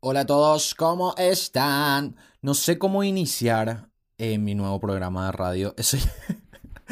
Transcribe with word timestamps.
Hola 0.00 0.20
a 0.20 0.26
todos, 0.26 0.74
¿cómo 0.76 1.14
están? 1.16 2.14
No 2.40 2.54
sé 2.54 2.78
cómo 2.78 3.02
iniciar 3.02 3.90
en 4.16 4.44
mi 4.44 4.54
nuevo 4.54 4.78
programa 4.78 5.26
de 5.26 5.32
radio. 5.32 5.74
Eso 5.76 5.96
ya 5.96 6.12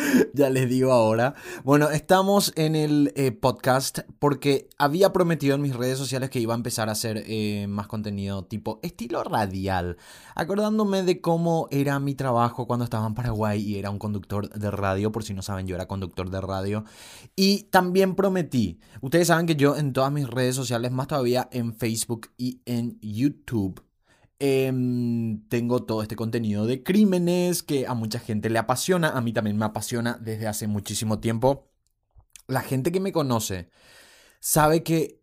les 0.34 0.68
digo 0.68 0.92
ahora. 0.92 1.35
Bueno, 1.64 1.90
estamos 1.90 2.53
en 2.56 2.76
el 2.76 3.12
eh, 3.16 3.32
podcast 3.32 4.01
porque 4.19 4.69
había 4.79 5.12
prometido 5.12 5.54
en 5.54 5.62
mis 5.62 5.74
redes 5.74 5.98
sociales 5.98 6.30
que 6.30 6.40
iba 6.40 6.54
a 6.54 6.56
empezar 6.56 6.88
a 6.88 6.92
hacer 6.92 7.24
eh, 7.26 7.67
más 7.69 7.87
contenido 7.87 8.45
tipo 8.45 8.80
estilo 8.82 9.24
radial, 9.24 9.96
acordándome 10.35 11.03
de 11.03 11.21
cómo 11.21 11.69
era 11.71 11.99
mi 12.00 12.14
trabajo 12.14 12.67
cuando 12.67 12.85
estaba 12.85 13.06
en 13.06 13.14
Paraguay 13.14 13.63
y 13.63 13.78
era 13.78 13.90
un 13.90 13.99
conductor 13.99 14.49
de 14.49 14.71
radio, 14.71 15.13
por 15.13 15.24
si 15.24 15.35
no 15.35 15.42
saben, 15.42 15.67
yo 15.67 15.74
era 15.74 15.87
conductor 15.88 16.30
de 16.30 16.41
radio. 16.41 16.84
Y 17.34 17.64
también 17.64 18.14
prometí, 18.14 18.78
ustedes 19.00 19.28
saben 19.28 19.46
que 19.46 19.56
yo 19.56 19.77
en 19.77 19.92
todas 19.92 20.12
mis 20.12 20.28
redes 20.28 20.54
sociales, 20.54 20.92
más 20.92 21.09
todavía 21.09 21.48
en 21.52 21.74
Facebook 21.74 22.30
y 22.36 22.60
en 22.66 22.98
YouTube, 23.00 23.85
Em, 24.38 25.48
tengo 25.48 25.84
todo 25.84 26.02
este 26.02 26.14
contenido 26.14 26.66
de 26.66 26.82
crímenes 26.82 27.62
que 27.62 27.86
a 27.86 27.94
mucha 27.94 28.18
gente 28.18 28.50
le 28.50 28.58
apasiona, 28.58 29.10
a 29.10 29.20
mí 29.22 29.32
también 29.32 29.56
me 29.56 29.64
apasiona 29.64 30.18
desde 30.20 30.46
hace 30.46 30.66
muchísimo 30.66 31.20
tiempo. 31.20 31.70
La 32.46 32.60
gente 32.60 32.92
que 32.92 33.00
me 33.00 33.12
conoce 33.12 33.70
sabe 34.41 34.82
que 34.82 35.22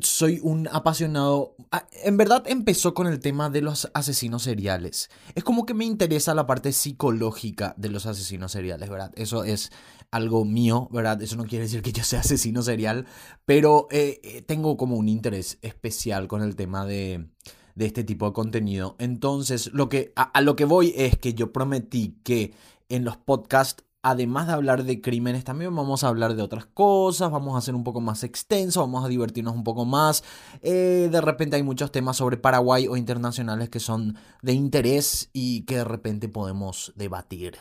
soy 0.00 0.40
un 0.42 0.68
apasionado. 0.72 1.56
Ah, 1.70 1.86
en 2.04 2.16
verdad 2.16 2.44
empezó 2.46 2.94
con 2.94 3.06
el 3.06 3.20
tema 3.20 3.50
de 3.50 3.60
los 3.60 3.90
asesinos 3.94 4.42
seriales. 4.42 5.10
Es 5.34 5.44
como 5.44 5.66
que 5.66 5.74
me 5.74 5.84
interesa 5.84 6.34
la 6.34 6.46
parte 6.46 6.72
psicológica 6.72 7.74
de 7.76 7.90
los 7.90 8.06
asesinos 8.06 8.52
seriales, 8.52 8.88
¿verdad? 8.88 9.12
Eso 9.14 9.44
es 9.44 9.70
algo 10.10 10.44
mío, 10.44 10.88
¿verdad? 10.90 11.20
Eso 11.22 11.36
no 11.36 11.44
quiere 11.44 11.64
decir 11.64 11.82
que 11.82 11.92
yo 11.92 12.02
sea 12.04 12.20
asesino 12.20 12.62
serial, 12.62 13.06
pero 13.44 13.88
eh, 13.90 14.20
eh, 14.24 14.42
tengo 14.42 14.76
como 14.76 14.96
un 14.96 15.08
interés 15.08 15.58
especial 15.62 16.28
con 16.28 16.42
el 16.42 16.56
tema 16.56 16.86
de 16.86 17.28
de 17.74 17.86
este 17.86 18.04
tipo 18.04 18.26
de 18.26 18.32
contenido. 18.32 18.96
Entonces, 18.98 19.70
lo 19.72 19.88
que, 19.88 20.12
a, 20.16 20.40
lo 20.40 20.56
que 20.56 20.64
voy 20.64 20.92
es 20.96 21.18
que 21.18 21.34
yo 21.34 21.52
prometí 21.52 22.18
que 22.22 22.54
en 22.88 23.04
los 23.04 23.16
podcasts 23.16 23.84
además 24.04 24.46
de 24.46 24.52
hablar 24.52 24.84
de 24.84 25.00
crímenes, 25.00 25.44
también 25.44 25.74
vamos 25.74 26.04
a 26.04 26.08
hablar 26.08 26.36
de 26.36 26.42
otras 26.42 26.66
cosas, 26.66 27.30
vamos 27.30 27.54
a 27.54 27.58
hacer 27.58 27.74
un 27.74 27.84
poco 27.84 28.02
más 28.02 28.22
extenso, 28.22 28.80
vamos 28.80 29.02
a 29.02 29.08
divertirnos 29.08 29.54
un 29.54 29.64
poco 29.64 29.86
más. 29.86 30.22
Eh, 30.60 31.08
de 31.10 31.20
repente 31.22 31.56
hay 31.56 31.62
muchos 31.62 31.90
temas 31.90 32.18
sobre 32.18 32.36
Paraguay 32.36 32.86
o 32.86 32.98
internacionales 32.98 33.70
que 33.70 33.80
son 33.80 34.18
de 34.42 34.52
interés 34.52 35.30
y 35.32 35.62
que 35.62 35.76
de 35.78 35.84
repente 35.84 36.28
podemos 36.28 36.92
debatir. 36.96 37.56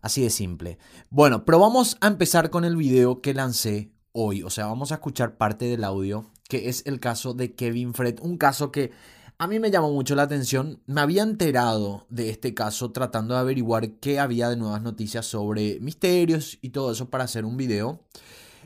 Así 0.00 0.22
de 0.22 0.30
simple. 0.30 0.78
Bueno, 1.10 1.44
pero 1.44 1.58
vamos 1.58 1.98
a 2.00 2.06
empezar 2.06 2.48
con 2.48 2.64
el 2.64 2.76
video 2.76 3.20
que 3.20 3.34
lancé 3.34 3.92
hoy. 4.12 4.42
O 4.44 4.50
sea, 4.50 4.66
vamos 4.66 4.92
a 4.92 4.94
escuchar 4.94 5.36
parte 5.36 5.66
del 5.66 5.84
audio, 5.84 6.24
que 6.48 6.70
es 6.70 6.86
el 6.86 7.00
caso 7.00 7.34
de 7.34 7.54
Kevin 7.54 7.92
Fred, 7.92 8.18
un 8.22 8.38
caso 8.38 8.72
que 8.72 8.92
a 9.38 9.46
mí 9.46 9.58
me 9.58 9.70
llamó 9.70 9.92
mucho 9.92 10.14
la 10.14 10.22
atención, 10.22 10.80
me 10.86 11.00
había 11.00 11.22
enterado 11.22 12.06
de 12.08 12.30
este 12.30 12.54
caso 12.54 12.92
tratando 12.92 13.34
de 13.34 13.40
averiguar 13.40 13.90
qué 13.98 14.18
había 14.18 14.48
de 14.48 14.56
nuevas 14.56 14.82
noticias 14.82 15.26
sobre 15.26 15.78
misterios 15.80 16.58
y 16.62 16.70
todo 16.70 16.92
eso 16.92 17.10
para 17.10 17.24
hacer 17.24 17.44
un 17.44 17.56
video. 17.56 18.00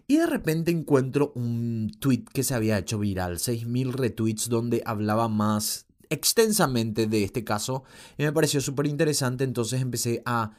Y 0.07 0.17
de 0.17 0.27
repente 0.27 0.71
encuentro 0.71 1.33
un 1.35 1.93
tweet 1.99 2.25
que 2.33 2.43
se 2.43 2.55
había 2.55 2.79
hecho 2.79 2.99
viral, 2.99 3.39
6.000 3.39 3.93
retweets 3.93 4.49
donde 4.49 4.83
hablaba 4.85 5.29
más 5.29 5.87
extensamente 6.09 7.07
de 7.07 7.25
este 7.25 7.45
caso 7.45 7.85
y 8.19 8.25
me 8.25 8.33
pareció 8.33 8.61
súper 8.61 8.87
interesante, 8.87 9.45
entonces 9.45 9.81
empecé 9.81 10.23
a 10.27 10.53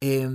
eh, 0.00 0.28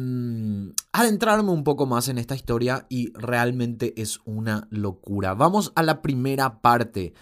adentrarme 0.91 1.51
un 1.51 1.63
poco 1.63 1.85
más 1.85 2.07
en 2.07 2.17
esta 2.17 2.35
historia 2.35 2.85
y 2.89 3.13
realmente 3.13 3.93
es 4.01 4.19
una 4.25 4.67
locura. 4.71 5.33
Vamos 5.33 5.71
a 5.75 5.83
la 5.83 6.01
primera 6.01 6.61
parte. 6.61 7.13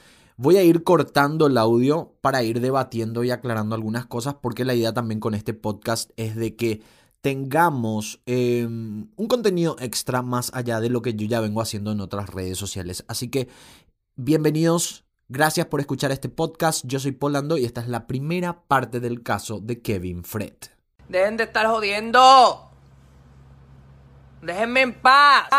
Voy 0.42 0.56
a 0.56 0.64
ir 0.64 0.86
cortando 0.86 1.48
el 1.48 1.58
audio 1.58 2.14
para 2.22 2.44
ir 2.44 2.62
debatiendo 2.62 3.26
y 3.26 3.30
aclarando 3.32 3.76
algunas 3.76 4.06
cosas 4.06 4.36
porque 4.36 4.64
la 4.64 4.74
idea 4.74 4.94
también 4.94 5.20
con 5.20 5.36
este 5.36 5.54
podcast 5.54 6.12
es 6.16 6.38
de 6.38 6.56
que 6.56 6.82
tengamos 7.20 8.22
em, 8.26 9.10
un 9.18 9.28
contenido 9.28 9.76
extra 9.82 10.22
más 10.22 10.50
allá 10.54 10.80
de 10.80 10.90
lo 10.90 11.02
que 11.02 11.14
yo 11.14 11.28
ya 11.28 11.42
vengo 11.42 11.60
haciendo 11.60 11.92
en 11.92 12.00
otras 12.00 12.30
redes 12.30 12.58
sociales. 12.58 13.04
Así 13.10 13.28
que 13.28 13.50
bienvenidos, 14.16 15.04
gracias 15.28 15.66
por 15.66 15.82
escuchar 15.82 16.14
este 16.14 16.30
podcast. 16.30 16.86
Yo 16.88 17.02
soy 17.02 17.12
Polando 17.12 17.58
y 17.58 17.66
esta 17.66 17.82
es 17.82 17.90
la 17.90 18.08
primera 18.08 18.62
parte 18.62 19.02
del 19.02 19.24
caso 19.24 19.60
de 19.60 19.82
Kevin 19.82 20.24
Fred. 20.24 20.54
Dejen 21.10 21.36
de 21.36 21.44
estar 21.44 21.68
jodiendo. 21.68 22.70
Déjenme 24.42 24.84
en 24.84 24.94
paz. 25.02 25.50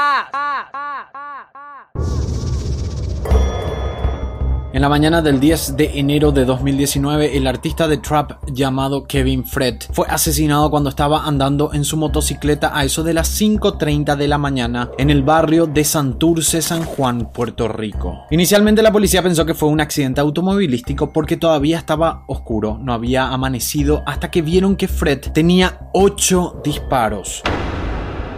En 4.72 4.82
la 4.82 4.88
mañana 4.88 5.20
del 5.20 5.40
10 5.40 5.76
de 5.76 5.98
enero 5.98 6.30
de 6.30 6.44
2019, 6.44 7.36
el 7.36 7.48
artista 7.48 7.88
de 7.88 7.96
trap 7.96 8.34
llamado 8.46 9.02
Kevin 9.02 9.44
Fred 9.44 9.78
fue 9.92 10.06
asesinado 10.08 10.70
cuando 10.70 10.90
estaba 10.90 11.26
andando 11.26 11.74
en 11.74 11.84
su 11.84 11.96
motocicleta 11.96 12.70
a 12.72 12.84
eso 12.84 13.02
de 13.02 13.12
las 13.12 13.40
5.30 13.40 14.14
de 14.14 14.28
la 14.28 14.38
mañana 14.38 14.88
en 14.96 15.10
el 15.10 15.24
barrio 15.24 15.66
de 15.66 15.82
Santurce, 15.82 16.62
San 16.62 16.84
Juan, 16.84 17.32
Puerto 17.32 17.66
Rico. 17.66 18.20
Inicialmente 18.30 18.80
la 18.80 18.92
policía 18.92 19.24
pensó 19.24 19.44
que 19.44 19.54
fue 19.54 19.68
un 19.68 19.80
accidente 19.80 20.20
automovilístico 20.20 21.12
porque 21.12 21.36
todavía 21.36 21.76
estaba 21.76 22.22
oscuro, 22.28 22.78
no 22.80 22.92
había 22.92 23.26
amanecido, 23.26 24.04
hasta 24.06 24.30
que 24.30 24.40
vieron 24.40 24.76
que 24.76 24.86
Fred 24.86 25.32
tenía 25.32 25.80
8 25.94 26.60
disparos 26.62 27.42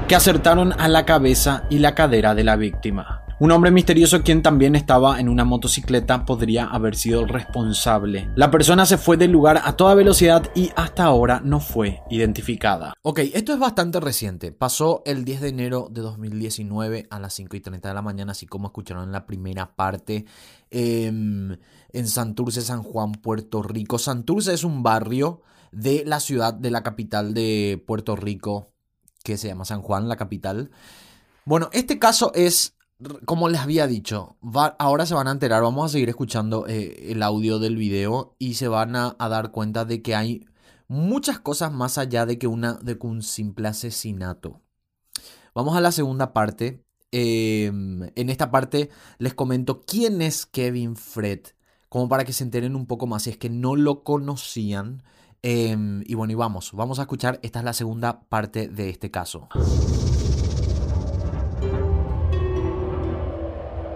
que 0.09 0.17
acertaron 0.17 0.73
a 0.79 0.89
la 0.89 1.05
cabeza 1.05 1.65
y 1.69 1.79
la 1.79 1.95
cadera 1.95 2.35
de 2.35 2.45
la 2.45 2.57
víctima. 2.57 3.22
Un 3.43 3.51
hombre 3.51 3.73
misterioso 3.73 4.23
quien 4.23 4.41
también 4.41 4.77
estaba 4.77 5.19
en 5.19 5.29
una 5.29 5.45
motocicleta 5.45 6.25
podría 6.25 6.67
haber 6.67 6.95
sido 6.95 7.23
el 7.23 7.29
responsable. 7.29 8.31
La 8.37 8.53
persona 8.53 8.87
se 8.87 8.99
fue 8.99 9.17
del 9.17 9.33
lugar 9.33 9.61
a 9.65 9.77
toda 9.77 9.97
velocidad 9.97 10.49
y 10.55 10.71
hasta 10.77 11.03
ahora 11.03 11.41
no 11.45 11.59
fue 11.59 12.03
identificada. 12.09 12.95
Ok, 13.03 13.19
esto 13.35 13.53
es 13.53 13.59
bastante 13.59 13.99
reciente. 13.99 14.53
Pasó 14.53 15.03
el 15.07 15.25
10 15.25 15.41
de 15.41 15.49
enero 15.49 15.89
de 15.91 16.03
2019 16.03 17.09
a 17.11 17.19
las 17.19 17.35
5 17.35 17.57
y 17.57 17.61
30 17.61 17.89
de 17.89 17.95
la 17.97 18.01
mañana, 18.01 18.31
así 18.31 18.47
como 18.47 18.69
escucharon 18.69 19.03
en 19.03 19.11
la 19.11 19.27
primera 19.27 19.75
parte 19.75 20.25
em, 20.71 21.59
en 21.93 22.07
Santurce, 22.07 22.61
San 22.61 22.85
Juan, 22.85 23.11
Puerto 23.11 23.61
Rico. 23.65 23.99
Santurce 23.99 24.55
es 24.55 24.63
un 24.63 24.85
barrio 24.85 25.43
de 25.73 26.05
la 26.07 26.21
ciudad 26.21 26.55
de 26.55 26.71
la 26.71 26.85
capital 26.85 27.35
de 27.35 27.83
Puerto 27.89 28.15
Rico, 28.15 28.71
que 29.25 29.37
se 29.37 29.49
llama 29.49 29.65
San 29.65 29.83
Juan, 29.83 30.09
la 30.09 30.15
capital. 30.15 30.71
Bueno, 31.45 31.71
este 31.73 31.99
caso 31.99 32.31
es 32.37 32.77
como 33.25 33.49
les 33.49 33.61
había 33.61 33.87
dicho, 33.87 34.37
ahora 34.79 35.07
se 35.07 35.15
van 35.15 35.29
a 35.29 35.33
enterar, 35.33 35.63
vamos 35.63 35.87
a 35.87 35.93
seguir 35.93 36.09
escuchando 36.09 36.67
eh, 36.67 37.11
el 37.11 37.23
audio 37.23 37.59
del 37.59 37.77
video 37.77 38.35
y 38.39 38.55
se 38.55 38.69
van 38.69 38.97
a, 38.97 39.17
dar 39.19 39.51
cuenta 39.51 39.85
de 39.85 40.03
que 40.03 40.15
hay 40.15 40.47
muchas 40.89 41.39
cosas 41.39 41.73
más 41.73 41.99
allá 41.99 42.27
de 42.27 42.39
que, 42.39 42.47
una, 42.47 42.75
de 42.75 42.99
un 43.01 43.23
simple 43.23 43.69
asesinato. 43.69 44.61
Vamos 45.55 45.77
a 45.77 45.81
la 45.81 45.93
segunda 45.93 46.33
parte. 46.33 46.85
Em, 47.11 48.11
en 48.15 48.31
esta 48.31 48.51
parte 48.51 48.89
les 49.19 49.35
comento 49.35 49.83
quién 49.83 50.23
es 50.23 50.47
Kevin 50.47 50.97
Fred, 50.97 51.41
como 51.89 52.09
para 52.09 52.25
que 52.25 52.33
se 52.33 52.45
enteren 52.45 52.75
un 52.75 52.87
poco 52.87 53.07
más 53.07 53.25
si 53.25 53.31
es 53.31 53.37
que 53.37 53.51
no 53.51 53.77
lo 53.77 54.03
conocían. 54.03 55.03
Em, 55.43 56.03
y 56.07 56.15
bueno, 56.15 56.33
y 56.33 56.37
vamos, 56.37 56.73
vamos 56.73 56.99
a 56.99 57.03
escuchar, 57.03 57.39
esta 57.43 57.59
es 57.59 57.65
la 57.65 57.73
segunda 57.73 58.23
parte 58.29 58.69
de 58.69 58.89
este 58.91 59.11
caso. 59.11 59.49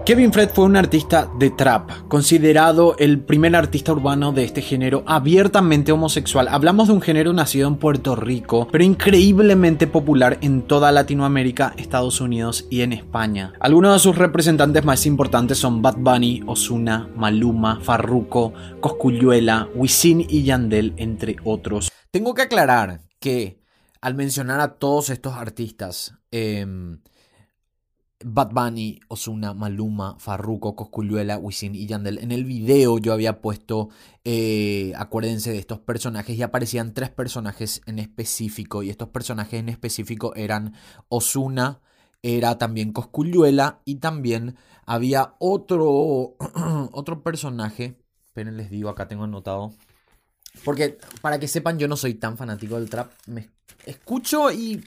Kevin 0.07 0.33
Fred 0.33 0.51
fue 0.51 0.67
un 0.67 0.77
artista 0.77 1.29
de 1.37 1.51
trap, 1.51 1.91
considerado 2.07 2.95
el 2.97 3.19
primer 3.19 3.57
artista 3.57 3.91
urbano 3.91 4.31
de 4.31 4.45
este 4.45 4.63
género 4.63 5.03
abiertamente 5.05 5.91
homosexual. 5.91 6.47
Hablamos 6.47 6.87
de 6.87 6.95
un 6.95 7.03
género 7.03 7.33
nacido 7.33 7.67
en 7.67 7.75
Puerto 7.75 8.15
Rico, 8.15 8.69
pero 8.71 8.85
increíblemente 8.85 9.89
popular 9.89 10.39
en 10.43 10.63
toda 10.63 10.93
Latinoamérica, 10.93 11.75
Estados 11.77 12.21
Unidos 12.21 12.69
y 12.71 12.83
en 12.83 12.93
España. 12.93 13.55
Algunos 13.59 13.95
de 13.95 13.99
sus 13.99 14.17
representantes 14.17 14.85
más 14.85 15.07
importantes 15.07 15.59
son 15.59 15.83
Bad 15.83 15.97
Bunny, 15.97 16.41
Osuna, 16.47 17.11
Maluma, 17.17 17.81
Farruko, 17.81 18.53
Cosculluela, 18.79 19.69
Wisin 19.75 20.25
y 20.29 20.45
Yandel, 20.45 20.95
entre 20.99 21.35
otros. 21.43 21.91
Tengo 22.13 22.33
que 22.33 22.43
aclarar 22.43 23.01
que 23.19 23.59
al 24.01 24.15
mencionar 24.15 24.61
a 24.61 24.75
todos 24.75 25.11
estos 25.11 25.35
artistas, 25.35 26.15
eh, 26.31 26.65
Bad 28.25 28.53
Bunny, 28.53 28.99
Osuna, 29.09 29.53
Maluma, 29.53 30.17
Farruko, 30.19 30.75
Cosculluela, 30.75 31.37
Wisin 31.37 31.75
y 31.75 31.87
Yandel. 31.87 32.19
En 32.19 32.33
el 32.33 32.45
video 32.45 32.99
yo 32.99 33.13
había 33.13 33.41
puesto, 33.43 33.91
eh, 34.25 34.93
acuérdense 34.97 35.53
de 35.53 35.59
estos 35.59 35.81
personajes 35.81 36.37
y 36.37 36.43
aparecían 36.43 36.95
tres 36.95 37.11
personajes 37.11 37.83
en 37.87 37.99
específico. 37.99 38.83
Y 38.83 38.91
estos 38.91 39.09
personajes 39.09 39.61
en 39.61 39.69
específico 39.69 40.35
eran 40.35 40.75
Osuna, 41.09 41.81
era 42.23 42.57
también 42.57 42.93
Cosculluela 42.93 43.83
y 43.85 43.97
también 43.97 44.57
había 44.87 45.35
otro, 45.39 46.37
otro 46.93 47.23
personaje. 47.23 47.99
Esperen, 48.25 48.57
les 48.57 48.71
digo, 48.71 48.89
acá 48.89 49.09
tengo 49.09 49.25
anotado. 49.25 49.75
Porque 50.65 50.99
para 51.21 51.39
que 51.39 51.49
sepan, 51.49 51.79
yo 51.79 51.87
no 51.87 51.97
soy 51.97 52.15
tan 52.15 52.39
fanático 52.39 52.77
del 52.77 52.89
trap. 52.89 53.13
Me 53.27 53.51
escucho 53.85 54.51
y 54.51 54.83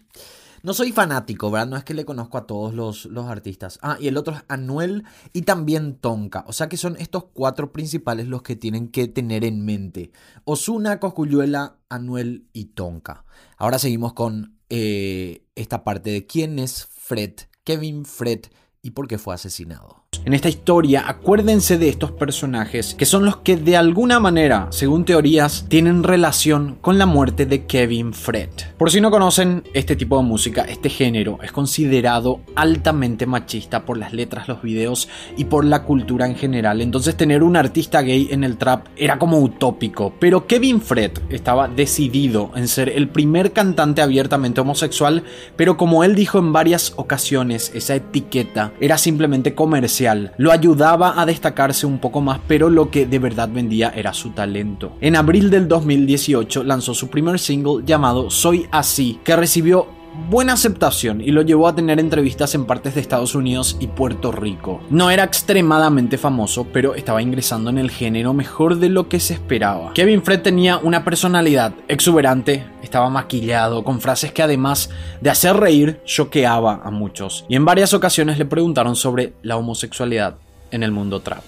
No 0.64 0.74
soy 0.74 0.92
fanático, 0.92 1.50
¿verdad? 1.52 1.68
No 1.68 1.78
es 1.78 1.84
que 1.84 1.94
le 1.94 2.06
conozco 2.06 2.38
a 2.38 2.48
todos 2.48 2.74
los, 2.74 3.06
los 3.06 3.28
artistas. 3.28 3.80
Ah, 3.82 3.98
y 4.00 4.08
el 4.08 4.18
otro 4.18 4.36
es 4.36 4.44
Anuel 4.48 5.06
y 5.34 5.44
también 5.44 5.96
Tonka. 5.96 6.44
O 6.48 6.54
sea 6.54 6.70
que 6.70 6.78
son 6.78 6.98
estos 6.98 7.26
cuatro 7.34 7.72
principales 7.72 8.28
los 8.28 8.42
que 8.42 8.56
tienen 8.56 8.90
que 8.90 9.08
tener 9.08 9.44
en 9.44 9.64
mente. 9.66 10.12
Osuna, 10.44 11.00
Coscuyuela, 11.00 11.78
Anuel 11.90 12.48
y 12.54 12.66
Tonka. 12.66 13.26
Ahora 13.58 13.80
seguimos 13.80 14.14
con 14.14 14.58
eh, 14.70 15.46
esta 15.56 15.84
parte 15.84 16.12
de 16.12 16.28
quién 16.28 16.60
es 16.60 16.86
Fred, 16.86 17.34
Kevin 17.64 18.06
Fred 18.06 18.42
y 18.82 18.92
por 18.92 19.08
qué 19.08 19.18
fue 19.18 19.34
asesinado. 19.34 20.06
En 20.26 20.34
esta 20.34 20.50
historia, 20.50 21.06
acuérdense 21.08 21.78
de 21.78 21.90
estos 21.90 22.12
personajes 22.12 22.94
que 22.94 23.06
son 23.06 23.26
los 23.26 23.38
que 23.38 23.56
de 23.56 23.78
alguna 23.78 24.20
manera, 24.20 24.68
según 24.70 25.06
teorías, 25.06 25.66
tienen 25.70 26.04
relación 26.04 26.78
con 26.82 26.98
la 26.98 27.06
muerte 27.06 27.46
de 27.46 27.66
Kevin 27.66 28.14
Fred. 28.14 28.50
Por 28.78 28.92
si 28.92 29.02
no 29.02 29.12
conocen 29.12 29.64
este 29.74 29.96
tipo 29.96 30.18
de 30.18 30.24
música, 30.24 30.64
este 30.64 30.90
género 30.90 31.40
es 31.42 31.52
considerado 31.52 32.42
altamente 32.56 33.26
machista 33.26 33.86
por 33.86 33.98
las 33.98 34.14
letras, 34.14 34.48
los 34.48 34.62
videos 34.62 35.08
y 35.38 35.46
por 35.46 35.66
la 35.66 35.84
cultura 35.84 36.26
en 36.26 36.36
general. 36.36 36.82
Entonces 36.82 37.16
tener 37.16 37.42
un 37.42 37.56
artista 37.56 38.02
gay 38.02 38.28
en 38.32 38.44
el 38.44 38.58
trap 38.58 38.88
era 38.98 39.18
como 39.18 39.40
utópico. 39.40 40.14
Pero 40.20 40.48
Kevin 40.48 40.82
Fred 40.82 41.12
estaba 41.30 41.68
decidido 41.68 42.52
en 42.56 42.68
ser 42.68 42.90
el 42.90 43.08
primer 43.10 43.54
cantante 43.54 44.02
abiertamente 44.02 44.62
homosexual, 44.62 45.24
pero 45.56 45.78
como 45.78 46.04
él 46.04 46.16
dijo 46.16 46.40
en 46.40 46.54
varias 46.54 46.94
ocasiones, 46.98 47.72
esa 47.74 47.96
etiqueta 47.96 48.74
era 48.80 48.98
simplemente 48.98 49.56
comercial 49.56 50.19
lo 50.38 50.52
ayudaba 50.52 51.20
a 51.20 51.26
destacarse 51.26 51.86
un 51.86 52.00
poco 52.00 52.22
más, 52.22 52.40
pero 52.48 52.70
lo 52.70 52.90
que 52.90 53.06
de 53.06 53.20
verdad 53.20 53.50
vendía 53.52 53.92
era 53.96 54.14
su 54.14 54.32
talento. 54.32 54.94
En 55.02 55.16
abril 55.16 55.50
del 55.50 55.68
2018 55.68 56.64
lanzó 56.64 56.94
su 56.94 57.10
primer 57.10 57.40
single 57.40 57.84
llamado 57.86 58.30
Soy 58.30 58.68
Así, 58.72 59.20
que 59.24 59.36
recibió 59.36 59.99
buena 60.28 60.54
aceptación 60.54 61.22
y 61.22 61.32
lo 61.32 61.42
llevó 61.42 61.68
a 61.68 61.76
tener 61.76 62.00
entrevistas 62.00 62.56
en 62.56 62.66
partes 62.66 62.96
de 62.96 63.02
Estados 63.02 63.36
Unidos 63.36 63.78
y 63.80 63.88
Puerto 63.88 64.32
Rico. 64.32 64.82
No 64.90 65.10
era 65.10 65.24
extremadamente 65.24 66.18
famoso, 66.18 66.68
pero 66.72 66.96
estaba 66.96 67.22
ingresando 67.22 67.70
en 67.70 67.78
el 67.78 67.92
género 67.92 68.34
mejor 68.34 68.78
de 68.78 68.90
lo 68.90 69.08
que 69.08 69.20
se 69.20 69.34
esperaba. 69.34 69.94
Kevin 69.94 70.24
Fred 70.24 70.42
tenía 70.42 70.78
una 70.78 71.04
personalidad 71.04 71.74
exuberante, 71.88 72.66
estaba 72.84 73.10
maquillado, 73.10 73.84
con 73.84 74.02
frases 74.02 74.32
que 74.32 74.44
además 74.44 74.90
de 75.22 75.30
hacer 75.30 75.56
reír, 75.56 76.02
choqueaba 76.06 76.82
a 76.84 76.92
muchos. 76.92 77.46
Y 77.48 77.56
en 77.56 77.66
varias 77.66 77.94
ocasiones 77.94 78.38
le 78.38 78.46
preguntaron 78.46 78.96
sobre 78.96 79.34
la 79.42 79.58
homosexualidad 79.58 80.38
en 80.72 80.84
el 80.84 80.92
mundo 80.92 81.22
trap. 81.22 81.44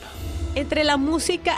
Entre 0.55 0.83
la 0.83 0.97
música, 0.97 1.55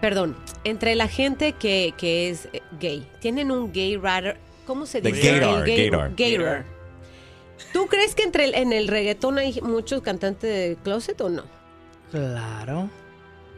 perdón, 0.00 0.36
entre 0.64 0.94
la 0.94 1.08
gente 1.08 1.52
que, 1.52 1.92
que 1.98 2.30
es 2.30 2.48
gay, 2.80 3.06
tienen 3.20 3.50
un 3.50 3.72
gay 3.72 3.96
writer 3.96 4.38
¿Cómo 4.66 4.86
se 4.86 5.00
dice? 5.00 5.38
Gator, 5.40 6.14
Gator. 6.16 6.64
¿Tú 7.72 7.86
crees 7.86 8.14
que 8.14 8.22
entre 8.22 8.44
el, 8.44 8.54
en 8.54 8.72
el 8.72 8.88
reggaetón 8.88 9.38
hay 9.38 9.60
muchos 9.62 10.02
cantantes 10.02 10.50
de 10.50 10.76
closet 10.82 11.20
o 11.20 11.28
no? 11.28 11.44
Claro. 12.10 12.90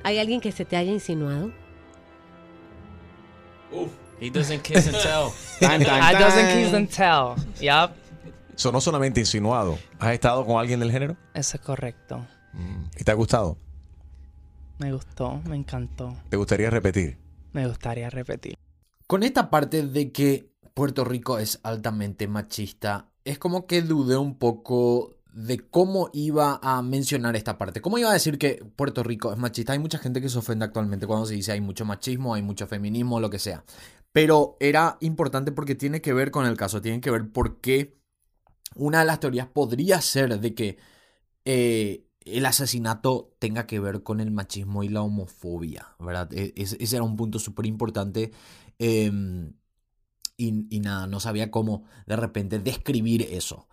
¿Hay 0.02 0.18
alguien 0.18 0.40
que 0.40 0.52
se 0.52 0.64
te 0.64 0.76
haya 0.76 0.92
insinuado? 0.92 1.50
Uf. 3.72 3.90
He 4.20 4.30
doesn't 4.30 4.62
kiss 4.62 4.86
and 4.86 4.96
tell. 5.02 5.32
Tan, 5.60 5.82
tan, 5.82 6.00
I 6.00 6.16
doesn't 6.16 6.46
tan. 6.46 6.62
kiss 6.62 6.72
and 6.74 6.88
tell. 6.88 7.34
Yup. 7.60 7.92
Eso 8.56 8.70
no 8.70 8.80
solamente 8.80 9.20
insinuado. 9.20 9.78
¿Has 9.98 10.12
estado 10.12 10.46
con 10.46 10.60
alguien 10.60 10.78
del 10.78 10.92
género? 10.92 11.16
Eso 11.34 11.56
es 11.56 11.62
correcto. 11.62 12.24
Mm. 12.52 12.84
¿Y 12.96 13.04
te 13.04 13.10
ha 13.10 13.14
gustado? 13.14 13.58
Me 14.78 14.92
gustó, 14.92 15.40
me 15.46 15.56
encantó. 15.56 16.16
¿Te 16.28 16.36
gustaría 16.36 16.70
repetir? 16.70 17.18
Me 17.52 17.66
gustaría 17.66 18.08
repetir. 18.10 18.56
Con 19.06 19.22
esta 19.24 19.50
parte 19.50 19.82
de 19.82 20.12
que 20.12 20.46
Puerto 20.74 21.04
Rico 21.04 21.38
es 21.38 21.60
altamente 21.62 22.26
machista, 22.28 23.10
es 23.24 23.38
como 23.38 23.66
que 23.66 23.82
dudé 23.82 24.16
un 24.16 24.38
poco 24.38 25.14
de 25.32 25.58
cómo 25.68 26.10
iba 26.12 26.60
a 26.62 26.82
mencionar 26.82 27.36
esta 27.36 27.58
parte. 27.58 27.80
¿Cómo 27.80 27.98
iba 27.98 28.10
a 28.10 28.12
decir 28.14 28.38
que 28.38 28.64
Puerto 28.76 29.02
Rico 29.02 29.32
es 29.32 29.38
machista? 29.38 29.72
Hay 29.72 29.78
mucha 29.78 29.98
gente 29.98 30.20
que 30.20 30.28
se 30.28 30.38
ofende 30.38 30.64
actualmente 30.64 31.06
cuando 31.06 31.26
se 31.26 31.34
dice 31.34 31.52
hay 31.52 31.60
mucho 31.60 31.84
machismo, 31.84 32.34
hay 32.34 32.42
mucho 32.42 32.66
feminismo, 32.66 33.20
lo 33.20 33.30
que 33.30 33.38
sea. 33.38 33.64
Pero 34.12 34.56
era 34.60 34.96
importante 35.00 35.52
porque 35.52 35.74
tiene 35.74 36.00
que 36.00 36.12
ver 36.12 36.30
con 36.30 36.46
el 36.46 36.56
caso, 36.56 36.80
tiene 36.80 37.00
que 37.00 37.10
ver 37.10 37.30
por 37.32 37.60
qué 37.60 37.98
una 38.76 39.00
de 39.00 39.04
las 39.06 39.20
teorías 39.20 39.46
podría 39.48 40.00
ser 40.00 40.40
de 40.40 40.54
que 40.54 40.78
eh, 41.44 42.06
el 42.22 42.46
asesinato 42.46 43.34
tenga 43.38 43.66
que 43.66 43.80
ver 43.80 44.02
con 44.02 44.20
el 44.20 44.30
machismo 44.30 44.82
y 44.84 44.88
la 44.88 45.02
homofobia, 45.02 45.96
¿verdad? 46.00 46.32
E- 46.32 46.54
ese, 46.56 46.78
era 46.96 47.04
un 47.04 47.16
punto 47.16 47.38
súper 47.38 47.66
importante. 47.66 48.32
em, 48.78 49.54
y, 50.36 50.80
nada, 50.80 51.06
no 51.06 51.20
sabía 51.20 51.50
cómo 51.50 51.84
de 52.06 52.16
repente 52.16 52.58
describir 52.58 53.22
eso. 53.30 53.68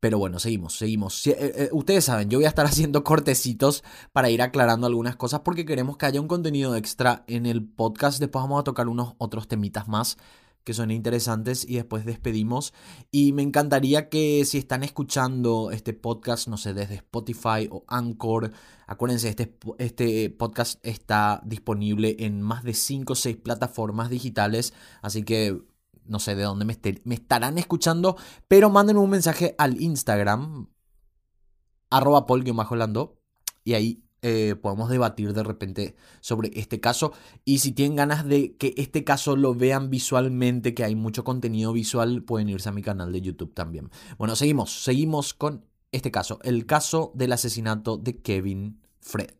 Pero 0.00 0.18
bueno, 0.18 0.38
seguimos, 0.40 0.74
seguimos. 0.76 1.14
Si- 1.22 1.30
eh, 1.30 1.36
eh, 1.40 1.68
ustedes 1.72 2.04
saben, 2.04 2.28
yo 2.28 2.38
voy 2.38 2.44
a 2.44 2.48
estar 2.48 2.66
haciendo 2.90 3.04
cortecitos 3.04 3.84
para 4.12 4.30
ir 4.30 4.42
aclarando 4.42 4.86
algunas 4.86 5.16
cosas 5.16 5.40
porque 5.40 5.64
queremos 5.64 5.96
que 5.96 6.06
haya 6.06 6.20
un 6.20 6.28
contenido 6.28 6.74
extra 6.76 7.24
en 7.28 7.46
el 7.46 7.64
podcast. 7.64 8.18
Después 8.18 8.42
vamos 8.42 8.60
a 8.60 8.64
tocar 8.64 8.88
unos 8.88 9.14
otros 9.18 9.46
temitas 9.48 9.86
más 9.88 10.18
que 10.64 10.74
son 10.74 10.90
interesantes 10.90 11.64
y 11.68 11.76
después 11.76 12.04
despedimos. 12.04 12.72
Y 13.10 13.32
me 13.32 13.42
encantaría 13.42 14.08
que 14.08 14.44
si 14.44 14.58
están 14.58 14.82
escuchando 14.82 15.70
este 15.70 15.92
podcast, 15.92 16.48
no 16.48 16.56
sé, 16.56 16.74
desde 16.74 16.96
Spotify 16.96 17.68
o 17.70 17.84
Anchor, 17.88 18.52
acuérdense, 18.86 19.28
este, 19.28 19.56
este 19.78 20.30
podcast 20.30 20.84
está 20.84 21.40
disponible 21.44 22.16
en 22.20 22.42
más 22.42 22.64
de 22.64 22.74
5 22.74 23.12
o 23.12 23.16
6 23.16 23.36
plataformas 23.38 24.10
digitales, 24.10 24.72
así 25.02 25.22
que 25.24 25.62
no 26.04 26.18
sé 26.18 26.34
de 26.34 26.42
dónde 26.42 26.64
me, 26.64 27.14
estarán 27.14 27.58
escuchando, 27.58 28.16
pero 28.48 28.70
manden 28.70 28.96
un 28.96 29.10
mensaje 29.10 29.54
al 29.58 29.80
Instagram, 29.80 30.68
arroba 31.90 32.26
pol-lando, 32.26 33.18
y 33.64 33.74
ahí 33.74 34.01
eh, 34.22 34.54
podemos 34.54 34.88
debatir 34.88 35.34
de 35.34 35.42
repente 35.42 35.96
sobre 36.20 36.50
este 36.54 36.80
caso. 36.80 37.12
Y 37.44 37.58
si 37.58 37.72
tienen 37.72 37.96
ganas 37.96 38.24
de 38.24 38.56
que 38.56 38.72
este 38.76 39.04
caso 39.04 39.36
lo 39.36 39.54
vean 39.54 39.90
visualmente, 39.90 40.74
que 40.74 40.84
hay 40.84 40.94
mucho 40.94 41.24
contenido 41.24 41.72
visual, 41.72 42.22
pueden 42.22 42.48
irse 42.48 42.68
a 42.68 42.72
mi 42.72 42.82
canal 42.82 43.12
de 43.12 43.20
YouTube 43.20 43.52
también. 43.52 43.90
Bueno, 44.18 44.36
seguimos, 44.36 44.84
seguimos 44.84 45.34
con 45.34 45.64
este 45.90 46.10
caso, 46.10 46.38
el 46.42 46.66
caso 46.66 47.12
del 47.14 47.32
asesinato 47.32 47.98
de 47.98 48.16
Kevin 48.22 48.80
Fred. 49.00 49.34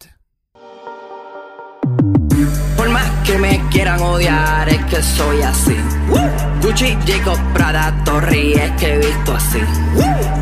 Por 2.76 2.90
más 2.90 3.08
que 3.25 3.38
me 3.38 3.62
quieran 3.70 4.00
odiar, 4.00 4.69
es 4.69 4.84
que 4.87 5.02
soy 5.02 5.43
así. 5.43 5.76
Gucci, 6.61 6.96
Jacob, 7.06 7.38
Prada, 7.55 8.02
Torri, 8.05 8.55
es 8.55 8.70
que 8.73 8.94
he 8.94 8.99
visto 8.99 9.32
así. 9.32 9.61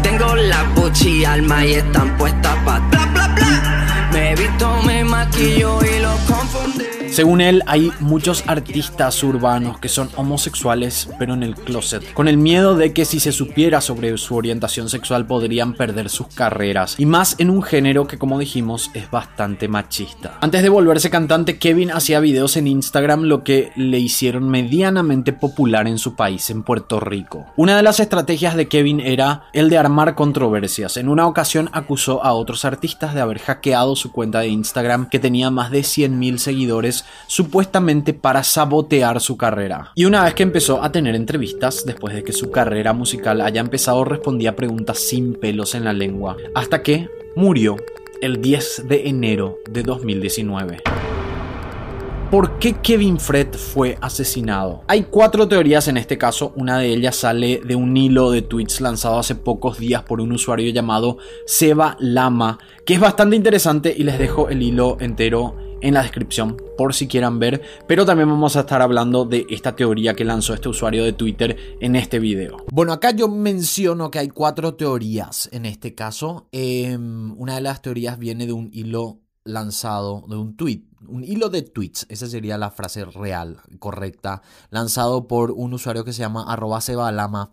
Tengo 0.02 0.34
la 0.34 0.64
Gucci 0.74 1.24
alma 1.24 1.66
y 1.66 1.74
están 1.74 2.16
puestas 2.16 2.56
pa' 2.64 2.80
bla 2.88 3.06
bla 3.06 3.28
bla. 3.28 3.79
Me 4.12 4.34
visto, 4.34 4.82
me 4.82 5.04
maquillo 5.04 5.78
y 5.84 6.00
lo 6.00 6.16
confundí. 6.26 6.89
Según 7.10 7.40
él, 7.40 7.64
hay 7.66 7.90
muchos 7.98 8.44
artistas 8.46 9.24
urbanos 9.24 9.80
que 9.80 9.88
son 9.88 10.08
homosexuales, 10.14 11.08
pero 11.18 11.34
en 11.34 11.42
el 11.42 11.56
closet, 11.56 12.12
con 12.12 12.28
el 12.28 12.36
miedo 12.36 12.76
de 12.76 12.92
que 12.92 13.04
si 13.04 13.18
se 13.18 13.32
supiera 13.32 13.80
sobre 13.80 14.16
su 14.16 14.36
orientación 14.36 14.88
sexual 14.88 15.26
podrían 15.26 15.74
perder 15.74 16.08
sus 16.08 16.28
carreras, 16.28 16.94
y 16.98 17.06
más 17.06 17.34
en 17.38 17.50
un 17.50 17.64
género 17.64 18.06
que 18.06 18.16
como 18.16 18.38
dijimos 18.38 18.92
es 18.94 19.10
bastante 19.10 19.66
machista. 19.66 20.38
Antes 20.40 20.62
de 20.62 20.68
volverse 20.68 21.10
cantante, 21.10 21.58
Kevin 21.58 21.90
hacía 21.90 22.20
videos 22.20 22.56
en 22.56 22.68
Instagram 22.68 23.22
lo 23.22 23.42
que 23.42 23.72
le 23.74 23.98
hicieron 23.98 24.48
medianamente 24.48 25.32
popular 25.32 25.88
en 25.88 25.98
su 25.98 26.14
país, 26.14 26.48
en 26.50 26.62
Puerto 26.62 27.00
Rico. 27.00 27.46
Una 27.56 27.76
de 27.76 27.82
las 27.82 27.98
estrategias 27.98 28.54
de 28.54 28.68
Kevin 28.68 29.00
era 29.00 29.48
el 29.52 29.68
de 29.68 29.78
armar 29.78 30.14
controversias. 30.14 30.96
En 30.96 31.08
una 31.08 31.26
ocasión 31.26 31.70
acusó 31.72 32.24
a 32.24 32.34
otros 32.34 32.64
artistas 32.64 33.14
de 33.14 33.20
haber 33.20 33.40
hackeado 33.40 33.96
su 33.96 34.12
cuenta 34.12 34.38
de 34.40 34.48
Instagram 34.48 35.08
que 35.08 35.18
tenía 35.18 35.50
más 35.50 35.72
de 35.72 35.80
100.000 35.80 36.38
seguidores 36.38 36.99
supuestamente 37.26 38.14
para 38.14 38.42
sabotear 38.44 39.20
su 39.20 39.36
carrera. 39.36 39.92
Y 39.94 40.04
una 40.04 40.24
vez 40.24 40.34
que 40.34 40.42
empezó 40.42 40.82
a 40.82 40.92
tener 40.92 41.14
entrevistas, 41.14 41.84
después 41.84 42.14
de 42.14 42.24
que 42.24 42.32
su 42.32 42.50
carrera 42.50 42.92
musical 42.92 43.40
haya 43.40 43.60
empezado, 43.60 44.04
respondía 44.04 44.56
preguntas 44.56 44.98
sin 44.98 45.34
pelos 45.34 45.74
en 45.74 45.84
la 45.84 45.92
lengua, 45.92 46.36
hasta 46.54 46.82
que 46.82 47.08
murió 47.36 47.76
el 48.20 48.40
10 48.40 48.88
de 48.88 49.08
enero 49.08 49.58
de 49.70 49.82
2019. 49.82 50.82
¿Por 52.30 52.60
qué 52.60 52.74
Kevin 52.74 53.18
Fred 53.18 53.54
fue 53.54 53.98
asesinado? 54.00 54.84
Hay 54.86 55.06
cuatro 55.10 55.48
teorías 55.48 55.88
en 55.88 55.96
este 55.96 56.16
caso, 56.16 56.52
una 56.54 56.78
de 56.78 56.86
ellas 56.86 57.16
sale 57.16 57.60
de 57.64 57.74
un 57.74 57.96
hilo 57.96 58.30
de 58.30 58.42
tweets 58.42 58.80
lanzado 58.80 59.18
hace 59.18 59.34
pocos 59.34 59.78
días 59.78 60.04
por 60.04 60.20
un 60.20 60.30
usuario 60.30 60.70
llamado 60.70 61.18
Seba 61.44 61.96
Lama, 61.98 62.60
que 62.86 62.94
es 62.94 63.00
bastante 63.00 63.34
interesante 63.34 63.92
y 63.96 64.04
les 64.04 64.16
dejo 64.16 64.48
el 64.48 64.62
hilo 64.62 64.96
entero 65.00 65.56
en 65.80 65.94
la 65.94 66.02
descripción 66.02 66.56
por 66.76 66.94
si 66.94 67.08
quieran 67.08 67.38
ver, 67.38 67.62
pero 67.86 68.04
también 68.04 68.28
vamos 68.28 68.56
a 68.56 68.60
estar 68.60 68.82
hablando 68.82 69.24
de 69.24 69.46
esta 69.50 69.76
teoría 69.76 70.14
que 70.14 70.24
lanzó 70.24 70.54
este 70.54 70.68
usuario 70.68 71.04
de 71.04 71.12
Twitter 71.12 71.56
en 71.80 71.96
este 71.96 72.18
video. 72.18 72.64
Bueno, 72.72 72.92
acá 72.92 73.10
yo 73.10 73.28
menciono 73.28 74.10
que 74.10 74.18
hay 74.18 74.28
cuatro 74.28 74.74
teorías 74.74 75.48
en 75.52 75.66
este 75.66 75.94
caso. 75.94 76.48
Em, 76.52 77.38
una 77.38 77.56
de 77.56 77.60
las 77.60 77.82
teorías 77.82 78.18
viene 78.18 78.46
de 78.46 78.52
un 78.52 78.70
hilo 78.72 79.20
lanzado 79.44 80.24
de 80.28 80.36
un 80.36 80.56
tweet, 80.56 80.84
un 81.08 81.24
hilo 81.24 81.48
de 81.48 81.62
tweets, 81.62 82.06
esa 82.08 82.26
sería 82.26 82.58
la 82.58 82.70
frase 82.70 83.04
real, 83.04 83.60
correcta, 83.78 84.42
lanzado 84.70 85.26
por 85.26 85.50
un 85.50 85.72
usuario 85.72 86.04
que 86.04 86.12
se 86.12 86.20
llama 86.20 86.44
arroba 86.46 86.80
sebalama. 86.80 87.52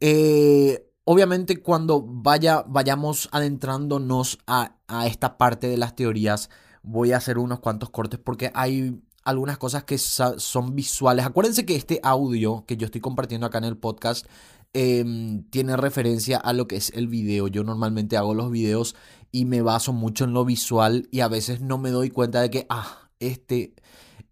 Eh, 0.00 0.90
obviamente 1.04 1.62
cuando 1.62 2.02
vaya, 2.02 2.64
vayamos 2.66 3.28
adentrándonos 3.32 4.38
a, 4.46 4.76
a 4.88 5.06
esta 5.06 5.36
parte 5.38 5.68
de 5.68 5.76
las 5.76 5.94
teorías, 5.94 6.50
voy 6.86 7.12
a 7.12 7.16
hacer 7.18 7.38
unos 7.38 7.58
cuantos 7.58 7.90
cortes 7.90 8.18
porque 8.18 8.50
hay 8.54 9.02
algunas 9.24 9.58
cosas 9.58 9.82
que 9.84 9.98
son 9.98 10.76
visuales. 10.76 11.26
Acuérdense 11.26 11.66
que 11.66 11.74
este 11.74 11.98
audio 12.02 12.64
que 12.64 12.76
yo 12.76 12.86
estoy 12.86 13.00
compartiendo 13.00 13.46
acá 13.46 13.58
en 13.58 13.64
el 13.64 13.76
podcast 13.76 14.24
em, 14.72 15.42
tiene 15.50 15.76
referencia 15.76 16.38
a 16.38 16.52
lo 16.52 16.68
que 16.68 16.76
es 16.76 16.90
el 16.94 17.08
video. 17.08 17.48
Yo 17.48 17.64
normalmente 17.64 18.16
hago 18.16 18.34
los 18.34 18.52
videos 18.52 18.94
y 19.32 19.46
me 19.46 19.62
baso 19.62 19.92
mucho 19.92 20.24
en 20.24 20.32
lo 20.32 20.44
visual 20.44 21.08
y 21.10 21.20
a 21.20 21.28
veces 21.28 21.60
no 21.60 21.76
me 21.76 21.90
doy 21.90 22.10
cuenta 22.10 22.40
de 22.40 22.50
que, 22.50 22.66
ah, 22.70 23.08
este, 23.18 23.74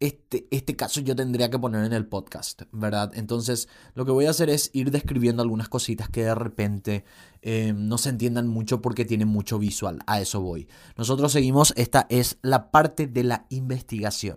este, 0.05 0.47
este 0.51 0.77
caso 0.77 1.01
yo 1.01 1.17
tendría 1.17 1.49
que 1.49 1.59
poner 1.59 1.83
en 1.85 1.95
el 1.95 2.07
podcast, 2.07 2.63
¿verdad? 2.73 3.13
Entonces 3.15 3.69
lo 3.95 4.05
que 4.05 4.13
voy 4.13 4.27
a 4.27 4.31
hacer 4.31 4.51
es 4.51 4.69
ir 4.75 4.91
describiendo 4.91 5.43
algunas 5.43 5.71
cositas 5.71 6.11
que 6.11 6.25
de 6.25 6.35
repente 6.35 7.05
eh, 7.41 7.73
no 7.75 7.97
se 7.97 8.11
entiendan 8.11 8.47
mucho 8.47 8.83
porque 8.83 9.07
tienen 9.07 9.29
mucho 9.29 9.59
visual. 9.59 10.01
A 10.07 10.21
eso 10.21 10.43
voy. 10.43 10.69
Nosotros 10.99 11.33
seguimos, 11.33 11.73
esta 11.77 12.07
es 12.11 12.37
la 12.43 12.71
parte 12.71 13.07
de 13.07 13.25
la 13.25 13.47
investigación. 13.49 14.37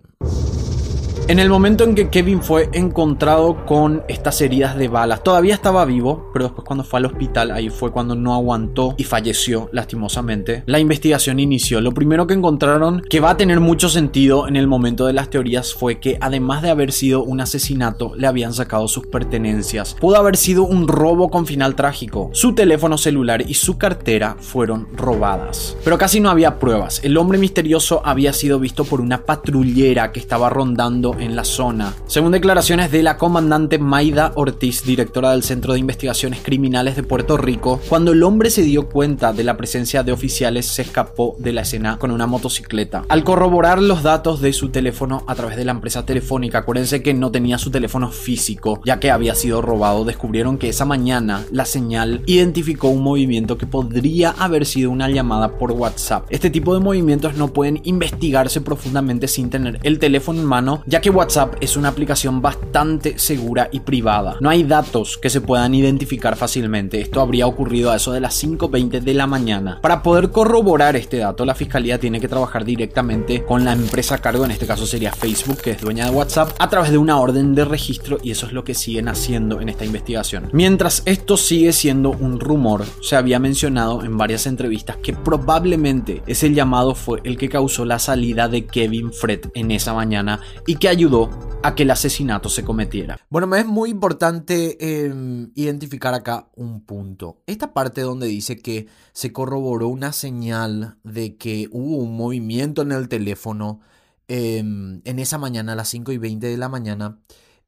En 1.28 1.40
el 1.40 1.50
momento 1.50 1.84
en 1.84 1.94
que 1.94 2.10
Kevin 2.10 2.42
fue 2.42 2.70
encontrado 2.72 3.66
con 3.66 4.04
estas 4.08 4.40
heridas 4.42 4.78
de 4.78 4.88
balas, 4.88 5.24
todavía 5.24 5.56
estaba 5.56 5.84
vivo, 5.84 6.30
pero 6.32 6.46
después 6.46 6.66
cuando 6.66 6.86
fue 6.86 7.00
al 7.00 7.06
hospital, 7.06 7.52
ahí 7.52 7.70
fue 7.70 7.92
cuando 7.92 8.16
no 8.16 8.34
aguantó 8.34 8.96
y 8.98 9.04
falleció 9.04 9.70
lastimosamente. 9.74 10.64
La 10.68 10.80
investigación 10.80 11.40
inició. 11.40 11.82
Lo 11.82 11.94
primero 11.94 12.28
que 12.28 12.34
encontraron, 12.34 13.02
que 13.10 13.20
va 13.20 13.32
a 13.32 13.38
tener 13.38 13.60
mucho 13.60 13.90
sentido 13.90 14.48
en 14.48 14.56
el 14.56 14.68
momento 14.68 15.06
de 15.06 15.14
las 15.14 15.30
teorías, 15.30 15.74
fue 15.74 16.00
que 16.00 16.18
además 16.22 16.62
de 16.62 16.70
haber 16.70 16.92
sido 16.94 17.24
un 17.24 17.42
asesinato, 17.42 18.14
le 18.16 18.28
habían 18.28 18.54
sacado 18.54 18.88
sus 18.88 19.06
pertenencias. 19.08 19.96
Pudo 20.00 20.16
haber 20.16 20.38
sido 20.38 20.64
un 20.64 20.88
robo 20.88 21.30
con 21.30 21.46
final 21.46 21.76
trágico. 21.76 22.30
Su 22.34 22.56
teléfono 22.56 22.98
celular 22.98 23.44
y 23.48 23.56
su 23.56 23.78
cartera 23.78 24.38
fueron 24.40 24.88
robadas. 24.96 25.76
Pero 25.84 25.98
casi 25.98 26.20
no 26.20 26.30
había 26.30 26.60
pruebas. 26.60 27.02
El 27.04 27.18
hombre 27.18 27.38
misterioso 27.38 28.02
había 28.06 28.34
sido 28.34 28.60
visto 28.60 28.86
por 28.86 29.02
una 29.02 29.26
patrullera 29.26 30.12
que 30.12 30.20
estaba 30.20 30.50
rondando 30.50 31.07
en 31.20 31.36
la 31.36 31.44
zona. 31.44 31.94
Según 32.08 32.32
declaraciones 32.32 32.92
de 32.92 33.04
la 33.04 33.18
comandante 33.18 33.80
Maida 33.80 34.32
Ortiz, 34.36 34.84
directora 34.84 35.32
del 35.32 35.44
Centro 35.44 35.74
de 35.74 35.80
Investigaciones 35.80 36.42
Criminales 36.44 36.96
de 36.96 37.04
Puerto 37.04 37.38
Rico, 37.38 37.80
cuando 37.90 38.12
el 38.12 38.24
hombre 38.24 38.50
se 38.50 38.64
dio 38.64 38.90
cuenta 38.90 39.34
de 39.34 39.44
la 39.44 39.58
presencia 39.58 40.04
de 40.04 40.12
oficiales 40.12 40.66
se 40.66 40.82
escapó 40.82 41.36
de 41.40 41.54
la 41.54 41.62
escena 41.62 41.98
con 41.98 42.12
una 42.12 42.28
motocicleta. 42.28 43.06
Al 43.10 43.24
corroborar 43.24 43.82
los 43.82 44.04
datos 44.04 44.42
de 44.42 44.54
su 44.54 44.70
teléfono 44.70 45.24
a 45.28 45.36
través 45.36 45.58
de 45.58 45.66
la 45.66 45.72
empresa 45.72 46.06
telefónica, 46.06 46.60
acuérdense 46.60 47.02
que 47.02 47.14
no 47.14 47.32
tenía 47.32 47.58
su 47.58 47.72
teléfono 47.72 48.12
físico 48.12 48.48
ya 48.86 49.00
que 49.00 49.12
había 49.12 49.36
sido 49.36 49.62
robado, 49.62 50.06
descubrieron 50.06 50.58
que 50.58 50.70
esa 50.70 50.86
mañana 50.86 51.46
la 51.52 51.66
señal 51.66 52.22
identificó 52.26 52.90
un 52.90 53.04
movimiento 53.04 53.58
que 53.58 53.68
podría 53.68 54.32
haber 54.32 54.66
sido 54.66 54.92
una 54.92 55.10
llamada 55.10 55.58
por 55.58 55.72
WhatsApp. 55.72 56.26
Este 56.30 56.50
tipo 56.50 56.74
de 56.74 56.80
movimientos 56.80 57.36
no 57.36 57.50
pueden 57.50 57.82
investigarse 57.84 58.62
profundamente 58.62 59.28
sin 59.28 59.50
tener 59.50 59.80
el 59.84 60.00
teléfono 60.00 60.40
en 60.40 60.46
mano, 60.46 60.84
ya 60.86 60.97
que 61.02 61.10
WhatsApp 61.10 61.56
es 61.62 61.78
una 61.78 61.90
aplicación 61.90 62.42
bastante 62.42 63.20
segura 63.20 63.70
y 63.72 63.82
privada. 63.82 64.38
No 64.40 64.50
hay 64.50 64.64
datos 64.64 65.18
que 65.18 65.30
se 65.30 65.42
puedan 65.42 65.74
identificar 65.74 66.36
fácilmente. 66.36 67.02
Esto 67.02 67.22
habría 67.22 67.48
ocurrido 67.48 67.92
a 67.92 67.96
eso 67.96 68.12
de 68.12 68.20
las 68.20 68.44
5.20 68.44 69.02
de 69.02 69.14
la 69.14 69.28
mañana. 69.28 69.80
Para 69.82 70.04
poder 70.04 70.32
corroborar 70.32 70.96
este 70.96 71.18
dato, 71.18 71.46
la 71.46 71.56
fiscalía 71.56 72.00
tiene 72.00 72.20
que 72.20 72.28
trabajar 72.28 72.66
directamente 72.66 73.44
con 73.44 73.66
la 73.66 73.74
empresa 73.74 74.16
a 74.16 74.18
cargo, 74.20 74.46
en 74.46 74.52
este 74.52 74.68
caso 74.68 74.86
sería 74.86 75.12
Facebook, 75.12 75.62
que 75.62 75.72
es 75.72 75.82
dueña 75.82 76.06
de 76.06 76.12
WhatsApp, 76.12 76.52
a 76.60 76.70
través 76.70 76.92
de 76.92 76.98
una 76.98 77.20
orden 77.20 77.56
de 77.56 77.66
registro 77.66 78.18
y 78.24 78.32
eso 78.32 78.46
es 78.46 78.54
lo 78.54 78.64
que 78.64 78.74
siguen 78.74 79.08
haciendo 79.08 79.62
en 79.62 79.70
esta 79.70 79.86
investigación. 79.86 80.50
Mientras 80.54 81.04
esto 81.06 81.38
sigue 81.38 81.74
siendo 81.74 82.12
un 82.12 82.40
rumor, 82.40 82.86
se 83.02 83.16
había 83.16 83.40
mencionado 83.40 84.04
en 84.04 84.18
varias 84.18 84.48
entrevistas 84.48 84.98
que 84.98 85.14
probablemente 85.14 86.22
ese 86.28 86.54
llamado 86.54 86.96
fue 86.96 87.22
el 87.24 87.38
que 87.38 87.50
causó 87.50 87.86
la 87.86 88.00
salida 88.00 88.48
de 88.48 88.66
Kevin 88.66 89.12
Fred 89.12 89.42
en 89.54 89.72
esa 89.72 89.94
mañana 89.94 90.42
y 90.66 90.76
que 90.76 90.87
ayudó 90.90 91.30
a 91.64 91.76
que 91.76 91.84
el 91.84 91.92
asesinato 91.92 92.50
se 92.50 92.64
cometiera. 92.64 93.20
Bueno, 93.30 93.48
me 93.48 93.60
es 93.60 93.66
muy 93.66 93.90
importante 93.90 94.78
eh, 94.80 95.14
identificar 95.56 96.14
acá 96.14 96.50
un 96.56 96.82
punto. 96.82 97.42
Esta 97.48 97.74
parte 97.74 98.02
donde 98.02 98.28
dice 98.28 98.58
que 98.58 98.88
se 99.12 99.34
corroboró 99.34 99.88
una 99.88 100.14
señal 100.14 100.98
de 101.04 101.38
que 101.38 101.68
hubo 101.72 101.98
un 101.98 102.16
movimiento 102.16 102.82
en 102.82 102.92
el 102.92 103.10
teléfono 103.10 103.82
eh, 104.28 104.60
en 104.60 105.20
esa 105.20 105.38
mañana, 105.38 105.74
a 105.74 105.76
las 105.76 105.90
5 105.90 106.12
y 106.12 106.18
20 106.18 106.48
de 106.48 106.58
la 106.58 106.70
mañana, 106.70 107.20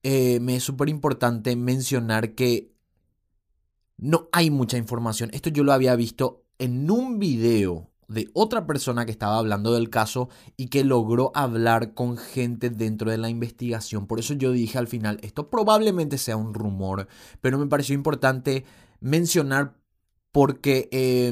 eh, 0.03 0.39
me 0.39 0.55
es 0.55 0.63
súper 0.63 0.89
importante 0.89 1.55
mencionar 1.55 2.35
que 2.35 2.73
no 3.97 4.29
hay 4.31 4.49
mucha 4.49 4.77
información. 4.77 5.29
Esto 5.33 5.49
yo 5.49 5.63
lo 5.63 5.73
había 5.73 5.95
visto 5.95 6.45
en 6.57 6.89
un 6.89 7.19
video 7.19 7.88
de 8.09 8.29
otra 8.33 8.65
persona 8.65 9.05
que 9.05 9.11
estaba 9.11 9.37
hablando 9.37 9.73
del 9.73 9.89
caso 9.89 10.29
y 10.57 10.67
que 10.67 10.83
logró 10.83 11.31
hablar 11.35 11.93
con 11.93 12.17
gente 12.17 12.69
dentro 12.69 13.11
de 13.11 13.17
la 13.17 13.29
investigación. 13.29 14.07
Por 14.07 14.19
eso 14.19 14.33
yo 14.33 14.51
dije 14.51 14.77
al 14.77 14.87
final, 14.87 15.19
esto 15.21 15.49
probablemente 15.49 16.17
sea 16.17 16.35
un 16.35 16.53
rumor, 16.53 17.07
pero 17.39 17.57
me 17.57 17.67
pareció 17.67 17.95
importante 17.95 18.65
mencionar 18.99 19.77
porque 20.31 20.89
eh, 20.91 21.31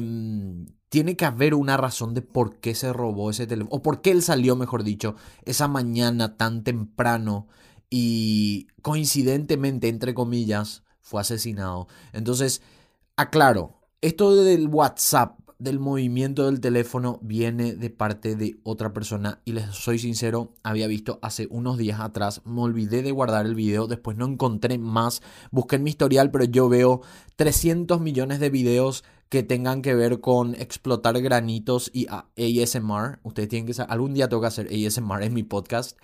tiene 0.88 1.16
que 1.16 1.24
haber 1.24 1.54
una 1.54 1.76
razón 1.76 2.14
de 2.14 2.22
por 2.22 2.56
qué 2.60 2.74
se 2.74 2.92
robó 2.92 3.30
ese 3.30 3.46
teléfono, 3.46 3.76
o 3.76 3.82
por 3.82 4.00
qué 4.00 4.12
él 4.12 4.22
salió, 4.22 4.56
mejor 4.56 4.84
dicho, 4.84 5.16
esa 5.44 5.68
mañana 5.68 6.36
tan 6.36 6.64
temprano 6.64 7.48
y 7.90 8.68
coincidentemente, 8.82 9.88
entre 9.88 10.14
comillas, 10.14 10.84
fue 11.00 11.20
asesinado. 11.20 11.88
Entonces, 12.12 12.62
aclaro, 13.16 13.80
esto 14.00 14.36
del 14.36 14.68
WhatsApp 14.68 15.37
del 15.58 15.80
movimiento 15.80 16.46
del 16.46 16.60
teléfono 16.60 17.18
viene 17.20 17.74
de 17.74 17.90
parte 17.90 18.36
de 18.36 18.60
otra 18.62 18.92
persona 18.92 19.40
y 19.44 19.52
les 19.52 19.66
soy 19.74 19.98
sincero, 19.98 20.52
había 20.62 20.86
visto 20.86 21.18
hace 21.20 21.48
unos 21.50 21.78
días 21.78 21.98
atrás, 21.98 22.42
me 22.44 22.60
olvidé 22.60 23.02
de 23.02 23.10
guardar 23.10 23.44
el 23.44 23.56
video, 23.56 23.88
después 23.88 24.16
no 24.16 24.26
encontré 24.26 24.78
más, 24.78 25.20
busqué 25.50 25.76
en 25.76 25.82
mi 25.82 25.90
historial, 25.90 26.30
pero 26.30 26.44
yo 26.44 26.68
veo 26.68 27.02
300 27.34 28.00
millones 28.00 28.38
de 28.38 28.50
videos 28.50 29.02
que 29.28 29.42
tengan 29.42 29.82
que 29.82 29.94
ver 29.94 30.20
con 30.20 30.54
explotar 30.54 31.20
granitos 31.20 31.90
y 31.92 32.06
ASMR. 32.06 33.18
Ustedes 33.24 33.48
tienen 33.48 33.66
que 33.66 33.74
saber, 33.74 33.92
algún 33.92 34.14
día 34.14 34.28
tengo 34.28 34.40
que 34.40 34.46
hacer 34.46 34.68
ASMR 34.68 35.22
en 35.22 35.34
mi 35.34 35.42
podcast. 35.42 35.98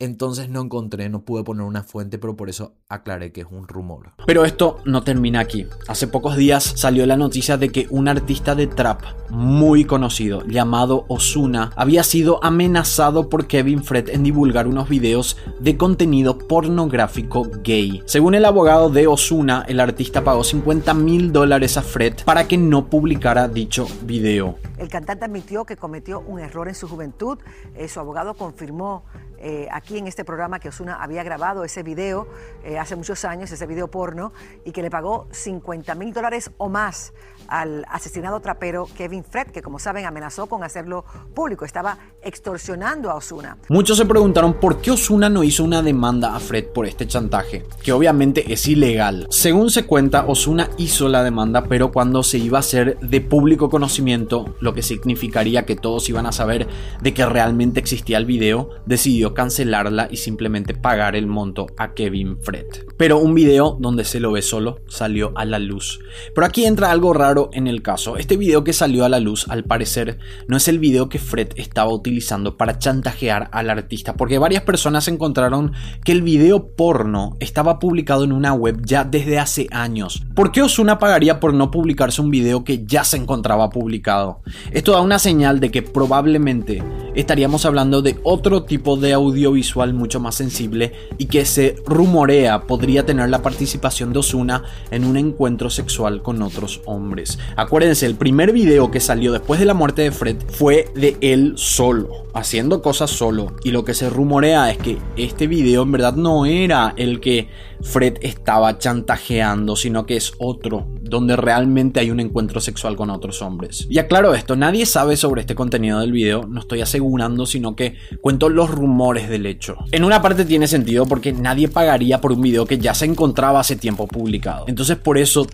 Entonces 0.00 0.48
no 0.48 0.60
encontré, 0.60 1.08
no 1.08 1.22
pude 1.22 1.42
poner 1.42 1.64
una 1.64 1.82
fuente, 1.82 2.20
pero 2.20 2.36
por 2.36 2.48
eso 2.48 2.74
aclaré 2.88 3.32
que 3.32 3.40
es 3.40 3.48
un 3.50 3.66
rumor. 3.66 4.12
Pero 4.28 4.44
esto 4.44 4.78
no 4.84 5.02
termina 5.02 5.40
aquí. 5.40 5.66
Hace 5.88 6.06
pocos 6.06 6.36
días 6.36 6.62
salió 6.76 7.04
la 7.04 7.16
noticia 7.16 7.56
de 7.56 7.70
que 7.70 7.88
un 7.90 8.06
artista 8.06 8.54
de 8.54 8.68
trap 8.68 9.02
muy 9.28 9.84
conocido 9.84 10.46
llamado 10.46 11.04
Osuna 11.08 11.72
había 11.74 12.04
sido 12.04 12.38
amenazado 12.44 13.28
por 13.28 13.48
Kevin 13.48 13.82
Fred 13.82 14.10
en 14.10 14.22
divulgar 14.22 14.68
unos 14.68 14.88
videos 14.88 15.36
de 15.58 15.76
contenido 15.76 16.38
pornográfico 16.38 17.48
gay. 17.64 18.00
Según 18.06 18.36
el 18.36 18.44
abogado 18.44 18.90
de 18.90 19.08
Osuna, 19.08 19.64
el 19.66 19.80
artista 19.80 20.22
pagó 20.22 20.44
50 20.44 20.94
mil 20.94 21.32
dólares 21.32 21.76
a 21.76 21.82
Fred 21.82 22.14
para 22.24 22.46
que 22.46 22.56
no 22.56 22.88
publicara 22.88 23.48
dicho 23.48 23.88
video. 24.02 24.58
El 24.78 24.88
cantante 24.88 25.24
admitió 25.24 25.64
que 25.64 25.76
cometió 25.76 26.20
un 26.20 26.38
error 26.38 26.68
en 26.68 26.76
su 26.76 26.86
juventud. 26.86 27.38
Eh, 27.74 27.88
su 27.88 27.98
abogado 27.98 28.34
confirmó 28.34 29.02
eh, 29.40 29.68
aquí 29.72 29.87
en 29.96 30.06
este 30.06 30.24
programa 30.24 30.60
que 30.60 30.68
Osuna 30.68 31.02
había 31.02 31.22
grabado 31.22 31.64
ese 31.64 31.82
video 31.82 32.28
eh, 32.62 32.78
hace 32.78 32.96
muchos 32.96 33.24
años, 33.24 33.50
ese 33.50 33.66
video 33.66 33.88
porno, 33.88 34.32
y 34.64 34.72
que 34.72 34.82
le 34.82 34.90
pagó 34.90 35.26
50 35.30 35.94
mil 35.94 36.12
dólares 36.12 36.50
o 36.58 36.68
más 36.68 37.14
al 37.46 37.86
asesinado 37.88 38.40
trapero 38.40 38.86
Kevin 38.96 39.24
Fred, 39.24 39.46
que 39.46 39.62
como 39.62 39.78
saben 39.78 40.04
amenazó 40.04 40.46
con 40.46 40.62
hacerlo 40.62 41.04
público, 41.34 41.64
estaba 41.64 41.96
extorsionando 42.22 43.10
a 43.10 43.14
Osuna. 43.14 43.56
Muchos 43.68 43.96
se 43.96 44.04
preguntaron 44.04 44.54
por 44.54 44.82
qué 44.82 44.90
Osuna 44.90 45.30
no 45.30 45.42
hizo 45.42 45.64
una 45.64 45.80
demanda 45.80 46.36
a 46.36 46.40
Fred 46.40 46.66
por 46.66 46.86
este 46.86 47.06
chantaje, 47.06 47.64
que 47.82 47.92
obviamente 47.92 48.52
es 48.52 48.66
ilegal. 48.68 49.26
Según 49.30 49.70
se 49.70 49.86
cuenta, 49.86 50.26
Osuna 50.26 50.68
hizo 50.76 51.08
la 51.08 51.22
demanda, 51.22 51.64
pero 51.64 51.90
cuando 51.92 52.22
se 52.22 52.38
iba 52.38 52.58
a 52.58 52.60
hacer 52.60 52.98
de 53.00 53.20
público 53.20 53.70
conocimiento, 53.70 54.56
lo 54.60 54.74
que 54.74 54.82
significaría 54.82 55.64
que 55.64 55.76
todos 55.76 56.08
iban 56.08 56.26
a 56.26 56.32
saber 56.32 56.66
de 57.00 57.14
que 57.14 57.24
realmente 57.24 57.80
existía 57.80 58.18
el 58.18 58.26
video, 58.26 58.70
decidió 58.84 59.32
cancelar 59.32 59.77
y 60.10 60.16
simplemente 60.16 60.74
pagar 60.74 61.14
el 61.14 61.26
monto 61.28 61.66
a 61.76 61.94
Kevin 61.94 62.38
Fred. 62.40 62.66
Pero 62.96 63.18
un 63.18 63.32
video 63.32 63.76
donde 63.78 64.04
se 64.04 64.18
lo 64.18 64.32
ve 64.32 64.42
solo 64.42 64.80
salió 64.88 65.32
a 65.36 65.44
la 65.44 65.60
luz. 65.60 66.00
Pero 66.34 66.46
aquí 66.46 66.64
entra 66.64 66.90
algo 66.90 67.12
raro 67.12 67.48
en 67.52 67.68
el 67.68 67.80
caso. 67.80 68.16
Este 68.16 68.36
video 68.36 68.64
que 68.64 68.72
salió 68.72 69.04
a 69.04 69.08
la 69.08 69.20
luz 69.20 69.46
al 69.48 69.62
parecer 69.64 70.18
no 70.48 70.56
es 70.56 70.66
el 70.66 70.80
video 70.80 71.08
que 71.08 71.20
Fred 71.20 71.50
estaba 71.54 71.92
utilizando 71.92 72.56
para 72.56 72.78
chantajear 72.78 73.48
al 73.52 73.70
artista, 73.70 74.14
porque 74.14 74.38
varias 74.38 74.64
personas 74.64 75.06
encontraron 75.06 75.72
que 76.04 76.12
el 76.12 76.22
video 76.22 76.74
porno 76.74 77.36
estaba 77.38 77.78
publicado 77.78 78.24
en 78.24 78.32
una 78.32 78.54
web 78.54 78.80
ya 78.84 79.04
desde 79.04 79.38
hace 79.38 79.68
años. 79.70 80.24
¿Por 80.34 80.50
qué 80.50 80.62
Osuna 80.62 80.98
pagaría 80.98 81.38
por 81.38 81.54
no 81.54 81.70
publicarse 81.70 82.20
un 82.20 82.30
video 82.30 82.64
que 82.64 82.84
ya 82.84 83.04
se 83.04 83.16
encontraba 83.16 83.70
publicado? 83.70 84.40
Esto 84.72 84.92
da 84.92 85.00
una 85.00 85.20
señal 85.20 85.60
de 85.60 85.70
que 85.70 85.82
probablemente 85.82 86.82
estaríamos 87.14 87.64
hablando 87.64 88.02
de 88.02 88.18
otro 88.24 88.64
tipo 88.64 88.96
de 88.96 89.12
audiovisual 89.12 89.67
mucho 89.76 90.20
más 90.20 90.34
sensible 90.34 90.92
y 91.18 91.26
que 91.26 91.44
se 91.44 91.76
rumorea 91.86 92.62
podría 92.62 93.06
tener 93.06 93.28
la 93.28 93.42
participación 93.42 94.12
de 94.12 94.20
Osuna 94.20 94.64
en 94.90 95.04
un 95.04 95.16
encuentro 95.16 95.70
sexual 95.70 96.22
con 96.22 96.42
otros 96.42 96.80
hombres. 96.84 97.38
Acuérdense, 97.56 98.06
el 98.06 98.16
primer 98.16 98.52
video 98.52 98.90
que 98.90 99.00
salió 99.00 99.32
después 99.32 99.60
de 99.60 99.66
la 99.66 99.74
muerte 99.74 100.02
de 100.02 100.12
Fred 100.12 100.36
fue 100.48 100.86
de 100.94 101.16
él 101.20 101.54
solo, 101.56 102.26
haciendo 102.34 102.82
cosas 102.82 103.10
solo. 103.10 103.54
Y 103.64 103.70
lo 103.70 103.84
que 103.84 103.94
se 103.94 104.10
rumorea 104.10 104.70
es 104.70 104.78
que 104.78 104.98
este 105.16 105.46
video 105.46 105.82
en 105.82 105.92
verdad 105.92 106.14
no 106.14 106.46
era 106.46 106.94
el 106.96 107.20
que 107.20 107.48
Fred 107.82 108.18
estaba 108.22 108.78
chantajeando, 108.78 109.76
sino 109.76 110.06
que 110.06 110.16
es 110.16 110.32
otro, 110.38 110.86
donde 111.08 111.36
realmente 111.36 112.00
hay 112.00 112.10
un 112.10 112.20
encuentro 112.20 112.60
sexual 112.60 112.96
con 112.96 113.10
otros 113.10 113.42
hombres. 113.42 113.86
Y 113.90 113.98
aclaro 113.98 114.34
esto, 114.34 114.56
nadie 114.56 114.86
sabe 114.86 115.16
sobre 115.16 115.42
este 115.42 115.54
contenido 115.54 116.00
del 116.00 116.12
video, 116.12 116.46
no 116.46 116.60
estoy 116.60 116.80
asegurando, 116.80 117.46
sino 117.46 117.74
que 117.76 117.94
cuento 118.20 118.48
los 118.48 118.70
rumores 118.70 119.28
del 119.28 119.46
hecho. 119.46 119.76
En 119.92 120.04
una 120.04 120.22
parte 120.22 120.44
tiene 120.44 120.66
sentido 120.66 121.06
porque 121.06 121.32
nadie 121.32 121.68
pagaría 121.68 122.20
por 122.20 122.32
un 122.32 122.42
video 122.42 122.66
que 122.66 122.78
ya 122.78 122.94
se 122.94 123.06
encontraba 123.06 123.60
hace 123.60 123.76
tiempo 123.76 124.06
publicado. 124.06 124.64
Entonces 124.68 124.96
por 124.96 125.18
eso 125.18 125.46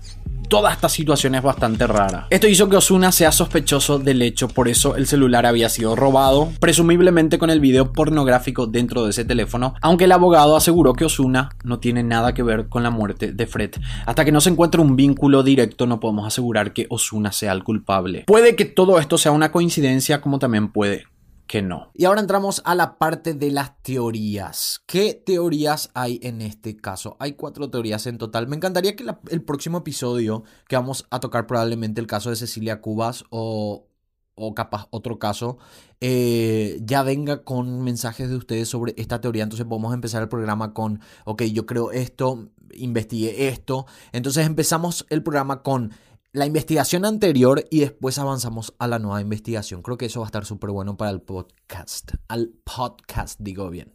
toda 0.49 0.73
esta 0.73 0.89
situación 0.89 1.35
es 1.35 1.43
bastante 1.43 1.87
rara. 1.87 2.27
Esto 2.31 2.49
hizo 2.49 2.69
que 2.69 2.77
Osuna 2.77 3.13
sea 3.13 3.33
sospechoso 3.33 3.99
del 3.99 4.23
hecho, 4.23 4.49
por 4.49 4.69
eso 4.69 4.97
el 4.97 5.07
celular 5.07 5.47
había 5.47 5.69
sido 5.69 5.97
robado, 5.97 6.51
presumiblemente 6.61 7.39
con 7.39 7.51
el 7.51 7.61
video 7.61 7.93
pornográfico 7.93 8.67
dentro 8.67 9.05
de 9.05 9.11
ese 9.11 9.25
teléfono, 9.25 9.75
aunque 9.81 10.05
el 10.05 10.13
abogado 10.13 10.57
aseguró 10.57 10.95
que 10.95 11.05
Osuna 11.05 11.51
no 11.65 11.79
tiene 11.79 12.03
nada 12.03 12.35
que 12.35 12.43
ver 12.43 12.69
con 12.69 12.83
la 12.83 12.91
muerte 12.91 13.33
de 13.33 13.47
Fred. 13.47 13.73
Hasta 14.07 14.25
que 14.25 14.33
no 14.33 14.41
se 14.41 14.51
encuentre 14.51 14.81
un 14.81 14.97
vínculo 14.97 15.43
directo 15.43 15.87
no 15.87 16.01
podemos 16.01 16.27
asegurar 16.27 16.73
que 16.73 16.87
Osuna 16.91 17.33
sea 17.33 17.53
el 17.53 17.65
culpable. 17.65 18.25
Puede 18.27 18.57
que 18.57 18.65
todo 18.65 18.99
esto 18.99 19.19
sea 19.19 19.33
una 19.33 19.53
coincidencia 19.53 20.21
como 20.21 20.39
también 20.39 20.69
puede 20.69 21.07
que 21.47 21.63
no. 21.63 21.91
Y 21.95 22.05
ahora 22.05 22.21
entramos 22.21 22.63
a 22.65 22.75
la 22.75 22.99
parte 22.99 23.35
de 23.35 23.51
las 23.51 23.83
teorías. 23.83 24.83
¿Qué 24.87 25.15
teorías 25.15 25.91
hay 25.95 26.19
en 26.23 26.41
este 26.41 26.77
caso? 26.77 27.17
Hay 27.21 27.33
cuatro 27.33 27.71
teorías 27.71 28.07
en 28.07 28.19
total. 28.19 28.49
Me 28.49 28.57
encantaría 28.57 28.97
que 28.97 29.05
el 29.31 29.43
próximo 29.43 29.79
episodio, 29.79 30.45
que 30.69 30.77
vamos 30.77 31.07
a 31.11 31.21
tocar 31.21 31.47
probablemente 31.47 32.01
el 32.01 32.07
caso 32.07 32.31
de 32.31 32.37
Cecilia 32.37 32.81
Cubas 32.81 33.25
o, 33.31 33.87
o 34.35 34.55
capaz 34.55 34.89
otro 34.91 35.19
caso, 35.19 35.59
eh, 36.01 36.79
ya 36.83 37.03
venga 37.03 37.45
con 37.45 37.83
mensajes 37.83 38.29
de 38.31 38.37
ustedes 38.37 38.69
sobre 38.69 38.95
esta 38.97 39.21
teoría. 39.21 39.43
Entonces 39.43 39.67
podemos 39.67 39.95
empezar 39.95 40.23
el 40.23 40.29
programa 40.29 40.73
con, 40.73 41.01
ok, 41.25 41.43
yo 41.45 41.67
creo 41.67 41.93
esto, 41.93 42.51
investigué 42.73 43.49
esto. 43.49 43.87
Entonces 44.13 44.47
empezamos 44.47 45.07
el 45.11 45.23
programa 45.23 45.63
con 45.63 45.93
la 46.35 46.47
investigación 46.47 47.05
anterior 47.05 47.65
y 47.71 47.79
después 47.79 48.19
avanzamos 48.19 48.75
a 48.81 48.89
la 48.89 48.99
nueva 48.99 49.21
investigación. 49.21 49.83
Creo 49.83 49.97
que 49.97 50.07
eso 50.07 50.19
va 50.19 50.27
a 50.27 50.29
estar 50.29 50.45
súper 50.45 50.71
bueno 50.71 50.97
para 50.97 51.13
el 51.13 51.23
podcast. 51.23 52.15
Al 52.27 52.53
podcast, 52.65 53.39
digo 53.41 53.71
bien. 53.71 53.95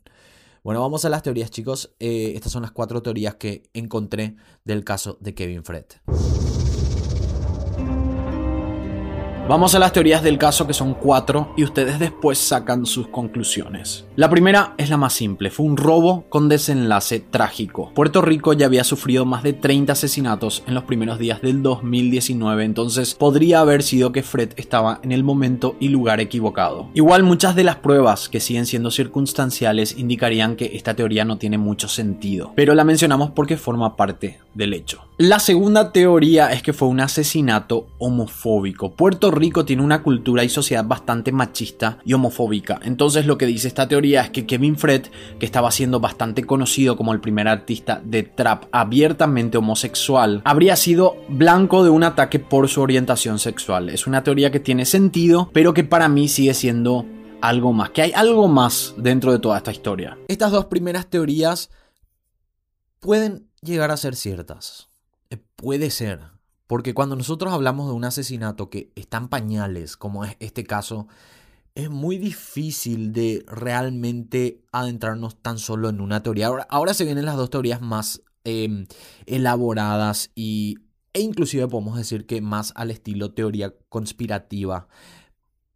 Bueno, 0.63 0.79
vamos 0.79 1.03
a 1.03 1.09
las 1.09 1.21
teorías, 1.21 1.51
chicos. 1.51 1.93
Eh, 1.99 2.31
estas 2.35 2.53
son 2.53 2.61
las 2.61 2.71
cuatro 2.71 3.01
teorías 3.01 3.35
que 3.35 3.63
encontré 3.73 4.37
del 4.63 4.85
caso 4.85 5.17
de 5.19 5.35
Kevin 5.35 5.65
Fred. 5.65 5.85
Vamos 9.49 9.73
a 9.73 9.79
las 9.79 9.93
teorías 9.93 10.21
del 10.21 10.37
caso 10.37 10.67
que 10.67 10.75
son 10.75 10.93
cuatro 10.93 11.55
y 11.57 11.63
ustedes 11.63 11.97
después 11.97 12.37
sacan 12.37 12.85
sus 12.85 13.07
conclusiones. 13.07 14.05
La 14.15 14.29
primera 14.29 14.75
es 14.77 14.91
la 14.91 14.97
más 14.97 15.13
simple, 15.13 15.49
fue 15.49 15.65
un 15.65 15.75
robo 15.75 16.25
con 16.29 16.49
desenlace 16.49 17.19
trágico. 17.19 17.91
Puerto 17.95 18.21
Rico 18.21 18.53
ya 18.53 18.67
había 18.67 18.83
sufrido 18.83 19.25
más 19.25 19.41
de 19.41 19.53
30 19.53 19.93
asesinatos 19.93 20.61
en 20.67 20.75
los 20.75 20.83
primeros 20.83 21.17
días 21.17 21.41
del 21.41 21.63
2019, 21.63 22.63
entonces 22.63 23.15
podría 23.15 23.61
haber 23.61 23.81
sido 23.81 24.11
que 24.11 24.21
Fred 24.21 24.51
estaba 24.55 24.99
en 25.01 25.11
el 25.11 25.23
momento 25.23 25.75
y 25.79 25.87
lugar 25.87 26.19
equivocado. 26.19 26.91
Igual 26.93 27.23
muchas 27.23 27.55
de 27.55 27.63
las 27.63 27.77
pruebas 27.77 28.29
que 28.29 28.41
siguen 28.41 28.67
siendo 28.67 28.91
circunstanciales 28.91 29.97
indicarían 29.97 30.57
que 30.57 30.75
esta 30.75 30.93
teoría 30.93 31.25
no 31.25 31.39
tiene 31.39 31.57
mucho 31.57 31.87
sentido, 31.87 32.53
pero 32.55 32.75
la 32.75 32.83
mencionamos 32.83 33.31
porque 33.31 33.57
forma 33.57 33.95
parte 33.95 34.37
del 34.53 34.75
hecho. 34.75 35.08
La 35.21 35.39
segunda 35.39 35.91
teoría 35.91 36.53
es 36.53 36.63
que 36.63 36.71
fue 36.71 36.87
un 36.87 37.01
asesinato 37.01 37.87
homofóbico. 37.97 38.95
Puerto 38.95 39.31
Rico 39.31 39.65
tiene 39.65 39.83
una 39.83 40.01
cultura 40.01 40.45
y 40.45 40.49
sociedad 40.49 40.85
bastante 40.85 41.33
machista 41.33 41.97
y 42.05 42.13
homofóbica. 42.13 42.79
Entonces 42.83 43.25
lo 43.25 43.37
que 43.37 43.45
dice 43.45 43.67
esta 43.67 43.89
teoría 43.89 44.21
es 44.21 44.29
que 44.29 44.45
Kevin 44.45 44.77
Fred, 44.77 45.07
que 45.37 45.45
estaba 45.45 45.71
siendo 45.71 45.99
bastante 45.99 46.45
conocido 46.45 46.95
como 46.95 47.11
el 47.11 47.19
primer 47.19 47.49
artista 47.49 48.01
de 48.01 48.23
trap 48.23 48.67
abiertamente 48.71 49.57
homosexual, 49.57 50.41
habría 50.45 50.77
sido 50.77 51.17
blanco 51.27 51.83
de 51.83 51.89
un 51.89 52.05
ataque 52.05 52.39
por 52.39 52.69
su 52.69 52.79
orientación 52.79 53.39
sexual. 53.39 53.89
Es 53.89 54.07
una 54.07 54.23
teoría 54.23 54.51
que 54.51 54.61
tiene 54.61 54.85
sentido, 54.85 55.49
pero 55.51 55.73
que 55.73 55.83
para 55.83 56.07
mí 56.07 56.29
sigue 56.29 56.53
siendo 56.53 57.05
algo 57.41 57.73
más, 57.73 57.89
que 57.89 58.03
hay 58.03 58.13
algo 58.13 58.47
más 58.47 58.93
dentro 58.95 59.33
de 59.33 59.39
toda 59.39 59.57
esta 59.57 59.73
historia. 59.73 60.17
Estas 60.29 60.53
dos 60.53 60.67
primeras 60.67 61.07
teorías 61.07 61.71
pueden 63.01 63.49
llegar 63.61 63.91
a 63.91 63.97
ser 63.97 64.15
ciertas. 64.15 64.88
Eh, 65.29 65.37
Puede 65.55 65.89
ser. 65.91 66.19
Porque 66.67 66.93
cuando 66.93 67.15
nosotros 67.15 67.51
hablamos 67.51 67.87
de 67.87 67.93
un 67.93 68.05
asesinato 68.05 68.69
que 68.69 68.91
está 68.95 69.17
en 69.17 69.27
pañales, 69.27 69.97
como 69.97 70.23
es 70.23 70.35
este 70.39 70.63
caso, 70.63 71.07
es 71.73 71.89
muy 71.89 72.17
difícil 72.17 73.11
de 73.11 73.43
realmente 73.47 74.61
adentrarnos 74.71 75.41
tan 75.41 75.57
solo 75.57 75.89
en 75.89 75.99
una 75.99 76.21
teoría. 76.21 76.49
Ahora, 76.69 76.93
se 76.93 77.05
vienen 77.05 77.25
las 77.25 77.37
dos 77.37 77.49
teorías 77.49 77.81
más 77.81 78.21
eh, 78.43 78.85
elaboradas 79.25 80.31
y, 80.35 80.77
e 81.13 81.21
inclusive 81.21 81.67
podemos 81.67 81.97
decir 81.97 82.27
que 82.27 82.41
más 82.41 82.71
al 82.75 82.91
estilo 82.91 83.33
teoría 83.33 83.73
conspirativa. 83.89 84.87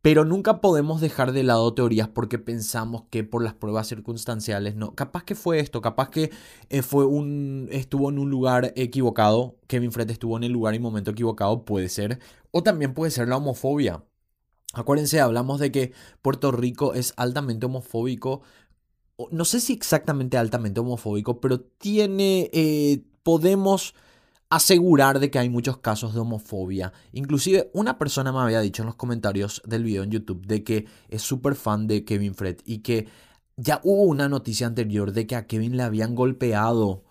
Pero 0.04 0.26
nunca 0.26 0.60
podemos 0.60 1.00
dejar 1.00 1.32
de 1.32 1.44
lado 1.44 1.74
teorías 1.74 2.10
porque 2.10 2.38
pensamos 2.38 3.06
que 3.10 3.24
por 3.24 3.42
las 3.42 3.54
pruebas 3.54 3.88
circunstanciales 3.88 4.76
no. 4.76 4.94
Capaz 4.96 5.24
que 5.24 5.34
fue 5.34 5.62
esto, 5.62 5.80
capaz 5.82 6.10
que 6.10 6.30
eh, 6.70 6.82
fue 6.82 7.06
un. 7.06 7.70
estuvo 7.72 8.10
en 8.10 8.20
un 8.20 8.30
lugar 8.30 8.74
equivocado. 8.76 9.56
Kevin 9.68 9.94
Fred 9.94 10.12
estuvo 10.12 10.36
en 10.36 10.44
el 10.44 10.52
lugar 10.52 10.76
y 10.76 10.80
momento 10.80 11.12
equivocado, 11.12 11.64
puede 11.64 11.88
ser. 11.88 12.20
O 12.52 12.64
también 12.64 12.94
puede 12.94 13.12
ser 13.12 13.30
la 13.30 13.38
homofobia. 13.38 14.04
Acuérdense, 14.74 15.22
hablamos 15.22 15.62
de 15.62 15.72
que 15.72 15.94
Puerto 16.22 16.52
Rico 16.52 16.94
es 16.94 17.14
altamente 17.16 17.66
homofóbico. 17.66 18.42
No 19.32 19.46
sé 19.46 19.62
si 19.62 19.72
exactamente 19.72 20.38
altamente 20.38 20.82
homofóbico, 20.82 21.40
pero 21.40 21.62
tiene. 21.62 22.50
eh, 22.52 23.04
podemos 23.24 23.96
asegurar 24.56 25.20
de 25.20 25.32
que 25.32 25.40
hay 25.40 25.50
muchos 25.50 25.78
casos 25.78 26.14
de 26.14 26.20
homofobia. 26.20 26.94
Inclusive 27.12 27.72
una 27.74 27.98
persona 27.98 28.32
me 28.32 28.40
había 28.40 28.62
dicho 28.62 28.84
en 28.84 28.88
los 28.88 28.96
comentarios 28.96 29.62
del 29.66 29.84
video 29.84 30.04
en 30.04 30.12
YouTube 30.12 30.46
de 30.46 30.64
que 30.64 30.86
es 31.10 31.24
súper 31.24 31.56
fan 31.56 31.88
de 31.88 32.06
Kevin 32.06 32.36
Fred 32.36 32.58
y 32.64 32.80
que 32.80 33.08
ya 33.58 33.82
hubo 33.84 34.04
una 34.04 34.30
noticia 34.30 34.68
anterior 34.68 35.12
de 35.12 35.26
que 35.26 35.36
a 35.36 35.48
Kevin 35.48 35.76
le 35.76 35.84
habían 35.84 36.14
golpeado 36.14 37.04